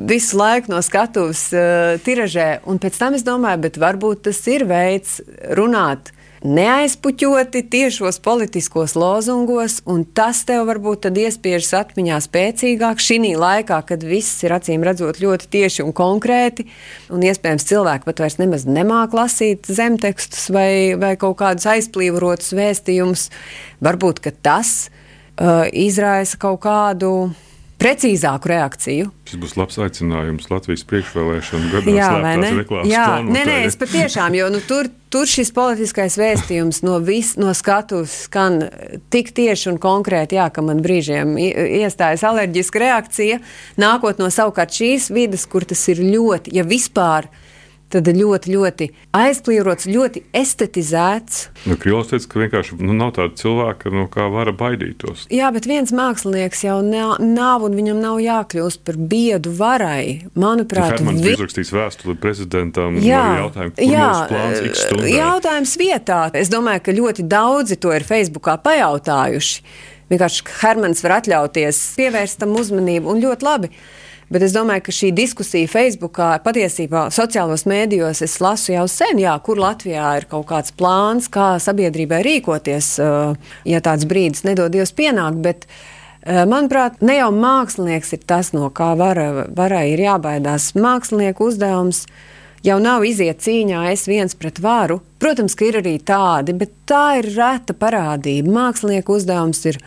visu 0.06 0.36
laiku 0.38 0.70
no 0.74 0.82
skatuves 0.84 1.48
uh, 1.56 1.96
tiražē? 2.04 2.50
Un 2.68 2.78
pēc 2.82 3.00
tam 3.00 3.16
es 3.16 3.24
domāju, 3.26 3.64
bet 3.64 3.80
varbūt 3.80 4.26
tas 4.28 4.44
ir 4.52 4.68
veids 4.68 5.18
runāt 5.56 6.12
neaizpuķoti 6.46 7.62
tiešos 7.70 8.18
politiskos 8.24 8.94
lozungos, 8.98 9.80
un 9.88 10.04
tas 10.16 10.44
tev 10.48 10.66
varbūt 10.70 11.08
iespiežas 11.10 11.72
atmiņā 11.82 12.18
spēcīgāk 12.24 13.02
šī 13.02 13.34
laikā, 13.38 13.80
kad 13.88 14.04
viss 14.06 14.44
ir 14.46 14.54
acīm 14.56 14.84
redzot 14.86 15.20
ļoti 15.22 15.48
tieši 15.52 15.84
un 15.84 15.94
konkrēti, 15.96 16.66
un 17.10 17.24
iespējams 17.26 17.66
cilvēki 17.70 18.06
pat 18.06 18.22
vairs 18.22 18.38
nemaz 18.38 18.66
nemāk 18.68 19.16
lasīt 19.16 19.66
zemtekstus 19.66 20.50
vai, 20.54 20.94
vai 21.00 21.14
kaut 21.20 21.38
kādus 21.40 21.66
aizplīvotus 21.72 22.52
vēstījumus. 22.56 23.30
Varbūt 23.84 24.22
tas 24.44 24.88
uh, 25.40 25.66
izraisa 25.72 26.38
kaut 26.40 26.62
kādu 26.64 27.12
precīzāku 27.80 28.50
reakciju. 28.50 29.10
Šis 29.28 29.40
būs 29.40 29.54
labs 29.58 29.78
aicinājums 29.84 30.48
Latvijas 30.50 30.84
priekšvēlēšanu 30.88 31.70
gadā. 31.74 31.94
Jā, 31.96 32.10
vai 32.22 32.34
ne? 32.40 32.50
Jā, 32.88 33.06
nē, 33.26 33.42
nē, 33.48 33.56
es 33.68 33.76
patiešām, 33.80 34.36
jo 34.38 34.48
nu, 34.54 34.60
tur, 34.64 34.88
tur 35.12 35.28
šis 35.30 35.52
politiskais 35.56 36.18
vēstījums 36.20 36.82
no, 36.86 36.98
vis, 37.04 37.34
no 37.40 37.52
skatuves 37.56 38.14
skan 38.26 38.62
tik 39.12 39.32
tieši 39.36 39.72
un 39.74 39.80
konkrēti, 39.82 40.38
jā, 40.40 40.48
ka 40.54 40.64
man 40.64 40.80
brīžiem 40.84 41.36
iestājas 41.40 42.24
alerģiska 42.26 42.84
reakcija, 42.86 43.40
nākot 43.80 44.22
no 44.22 44.30
savukārt 44.32 44.76
šīs 44.76 45.10
vidas, 45.14 45.48
kur 45.50 45.68
tas 45.68 45.84
ir 45.92 46.04
ļoti, 46.06 46.56
ja 46.56 46.66
vispār 46.66 47.28
ir 47.28 47.44
tad 47.92 48.08
ļoti, 48.10 48.52
ļoti 48.54 48.88
aizplīvots, 49.16 49.86
ļoti 49.90 50.22
estetizēts. 50.36 51.42
Nu, 51.70 51.76
Krievs 51.80 52.10
teica, 52.10 52.28
ka 52.32 52.42
vienkārši 52.42 52.78
nu, 52.80 52.96
nav 52.98 53.12
tāda 53.18 53.36
cilvēka, 53.38 53.92
no 53.94 54.06
kā 54.12 54.26
var 54.32 54.50
baidītos. 54.56 55.26
Jā, 55.32 55.52
bet 55.54 55.68
viens 55.70 55.94
mākslinieks 55.94 56.64
jau 56.66 56.78
nav, 56.84 57.66
un 57.66 57.78
viņam 57.78 58.02
nav 58.02 58.20
jākļūst 58.22 58.82
par 58.86 58.98
biedu 58.98 59.54
varai. 59.56 60.26
Manuprāt, 60.34 60.98
viņš 61.02 61.22
vi... 61.22 61.34
uzrakstīs 61.38 61.72
vēstuli 61.74 62.18
prezidentam. 62.20 62.98
Jā, 63.02 63.24
jautājumu, 63.44 63.76
jā 63.86 65.16
jautājums 65.16 65.76
vietā. 65.80 66.22
Es 66.36 66.50
domāju, 66.52 66.84
ka 66.86 66.96
ļoti 66.96 67.26
daudzi 67.28 67.78
to 67.80 67.92
ir 67.94 68.06
Facebookā 68.06 68.56
pajautājuši. 68.64 69.62
Vienkārši 70.10 70.44
Hermans 70.60 71.02
var 71.02 71.16
atļauties 71.20 71.80
pievērst 71.98 72.38
tam 72.42 72.54
uzmanību 72.58 73.10
un 73.10 73.22
ļoti 73.24 73.46
labi. 73.46 73.72
Bet 74.26 74.42
es 74.42 74.50
domāju, 74.50 74.82
ka 74.88 74.92
šī 74.94 75.12
diskusija 75.14 75.70
Facebookā, 75.70 76.32
patiesībā 76.42 77.04
sociālos 77.14 77.62
mēdījos, 77.70 78.24
es 78.26 78.32
lasu 78.42 78.72
jau 78.72 78.86
sen, 78.90 79.20
jā, 79.22 79.36
kur 79.46 79.60
Latvijā 79.62 80.08
ir 80.18 80.24
kaut 80.26 80.48
kāds 80.48 80.72
plāns, 80.74 81.28
kā 81.30 81.52
sabiedrībai 81.62 82.24
rīkoties, 82.26 82.88
eh, 82.98 83.52
ja 83.70 83.80
tāds 83.80 84.02
brīdis 84.10 84.42
nedodies 84.42 84.90
pienākt. 84.90 85.38
Bet, 85.42 85.66
eh, 86.24 86.42
Manuprāt, 86.44 87.00
ne 87.00 87.18
jau 87.18 87.30
mākslinieks 87.30 88.12
ir 88.14 88.18
tas, 88.26 88.52
no 88.52 88.68
kā 88.68 88.96
vara, 88.96 89.46
varai 89.46 89.92
ir 89.92 90.00
jābaidās. 90.00 90.74
Mākslinieku 90.74 91.46
uzdevums 91.46 92.06
jau 92.64 92.80
nav 92.80 93.04
iziet 93.04 93.38
cīņā 93.38 93.92
es 93.92 94.06
viens 94.06 94.34
pret 94.34 94.58
varu. 94.58 95.02
Protams, 95.20 95.54
ka 95.54 95.66
ir 95.66 95.74
arī 95.74 96.02
tādi, 96.02 96.52
bet 96.52 96.72
tā 96.84 97.18
ir 97.20 97.30
reta 97.36 97.72
parādība. 97.72 98.48
Mākslinieku 98.48 99.20
uzdevums 99.20 99.64
ir, 99.66 99.78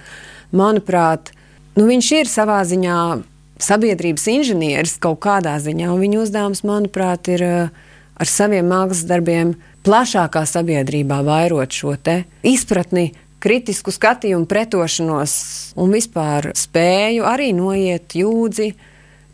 manuprāt, 0.53 1.31
nu, 1.75 1.83
viņš 1.83 2.11
ir 2.21 2.25
savā 2.25 2.63
ziņā 2.63 3.23
sabiedrības 3.59 4.27
inženieris 4.31 4.97
kaut 5.03 5.21
kādā 5.23 5.57
ziņā, 5.61 5.89
un 5.93 6.03
viņa 6.03 6.21
uzdevums, 6.23 6.63
manuprāt, 6.67 7.29
ir 7.31 7.45
eh, 7.45 7.87
ar 8.19 8.29
saviem 8.29 8.67
mākslas 8.69 9.05
darbiem 9.09 9.55
plašākā 9.87 10.43
sabiedrībā 10.47 11.21
vairot 11.25 11.75
šo 11.75 11.95
izpratni, 12.43 13.11
kritisku 13.39 13.91
skatījumu, 13.95 14.47
pretošanos 14.51 15.33
un 15.79 15.93
vispār 15.95 16.51
spēju 16.59 17.23
arī 17.27 17.53
noiet 17.55 18.15
jūdzi 18.19 18.73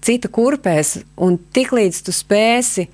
cita 0.06 0.30
kurpēs, 0.30 1.00
un 1.18 1.40
tiklīdz 1.40 2.04
tu 2.06 2.14
spēsi 2.14 2.86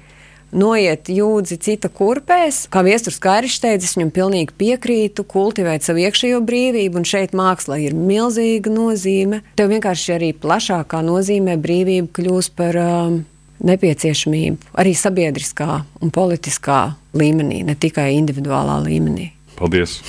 noiet 0.51 1.09
jūdzi 1.11 1.57
cita 1.61 1.89
kurpēs. 1.91 2.65
Kā 2.71 2.83
viesturs 2.85 3.19
Kairis 3.23 3.59
teica, 3.63 3.85
es 3.85 3.95
viņam 3.97 4.11
pilnīgi 4.15 4.55
piekrītu, 4.59 5.25
kultivēt 5.27 5.85
savu 5.85 6.03
iekšējo 6.05 6.41
brīvību, 6.47 7.01
un 7.01 7.07
šeit 7.07 7.35
mākslā 7.37 7.79
ir 7.85 7.97
milzīga 7.97 8.73
nozīme. 8.73 9.41
Tev 9.59 9.71
vienkārši 9.73 10.15
arī 10.17 10.31
plašākā 10.37 11.01
nozīmē 11.07 11.57
brīvība 11.61 12.11
kļūst 12.17 12.55
par 12.59 12.79
um, 12.81 13.21
nepieciešamību 13.67 14.73
arī 14.81 14.93
sabiedriskā 14.97 15.81
un 16.01 16.13
politiskā 16.13 16.81
līmenī, 17.17 17.61
ne 17.67 17.75
tikai 17.75 18.11
individuālā 18.17 18.81
līmenī. 18.85 19.31
Paldies! 19.59 19.99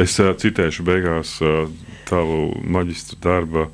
Es 0.00 0.16
uh, 0.22 0.32
citēšu 0.38 0.86
beigās 0.88 1.36
uh, 1.44 1.66
tavu 2.08 2.46
maģistra 2.64 3.18
darbu 3.22 3.66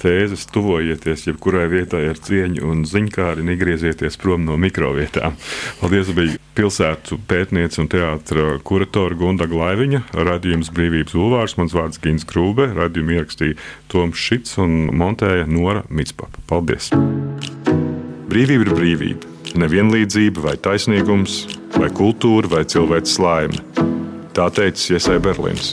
tēzes 0.00 0.46
tuvojieties 0.52 1.26
jebkurai 1.28 1.66
vietai 1.70 2.04
ar 2.10 2.20
cieņu 2.22 2.66
un 2.68 2.84
ziņkāri, 2.88 3.46
negriezieties 3.46 4.18
prom 4.20 4.44
no 4.48 4.58
mikrovietām. 4.60 5.36
Paldies, 5.80 6.12
bija 6.16 6.36
pilsētu 6.58 7.20
pētniece 7.30 7.82
un 7.82 7.90
teātra 7.92 8.56
kuratora 8.66 9.16
Gunda 9.18 9.46
Glaiviņa, 9.50 10.02
radījums 10.16 10.72
Brīvības 10.74 11.16
Ulvārs, 11.18 11.56
mans 11.60 11.76
vārds 11.76 12.02
Gins 12.02 12.26
Krūbe, 12.28 12.70
radījumu 12.78 13.18
ierakstīja 13.18 13.58
Toms 13.92 14.18
Šits 14.18 14.58
un 14.62 14.88
montēja 14.98 15.46
Nora 15.50 15.84
Mitspapa. 15.88 16.42
Paldies! 16.50 16.90
Brīvība 18.28 18.66
ir 18.66 18.74
brīvība, 18.76 19.30
nevienlīdzība 19.56 20.42
vai 20.44 20.56
taisnīgums, 20.60 21.40
vai 21.78 21.88
kultūra 21.94 22.50
vai 22.58 22.66
cilvēks 22.68 23.16
laime. 23.22 23.62
Tā 24.36 24.50
teica 24.54 24.98
Iesai 24.98 25.16
Berlīns. 25.22 25.72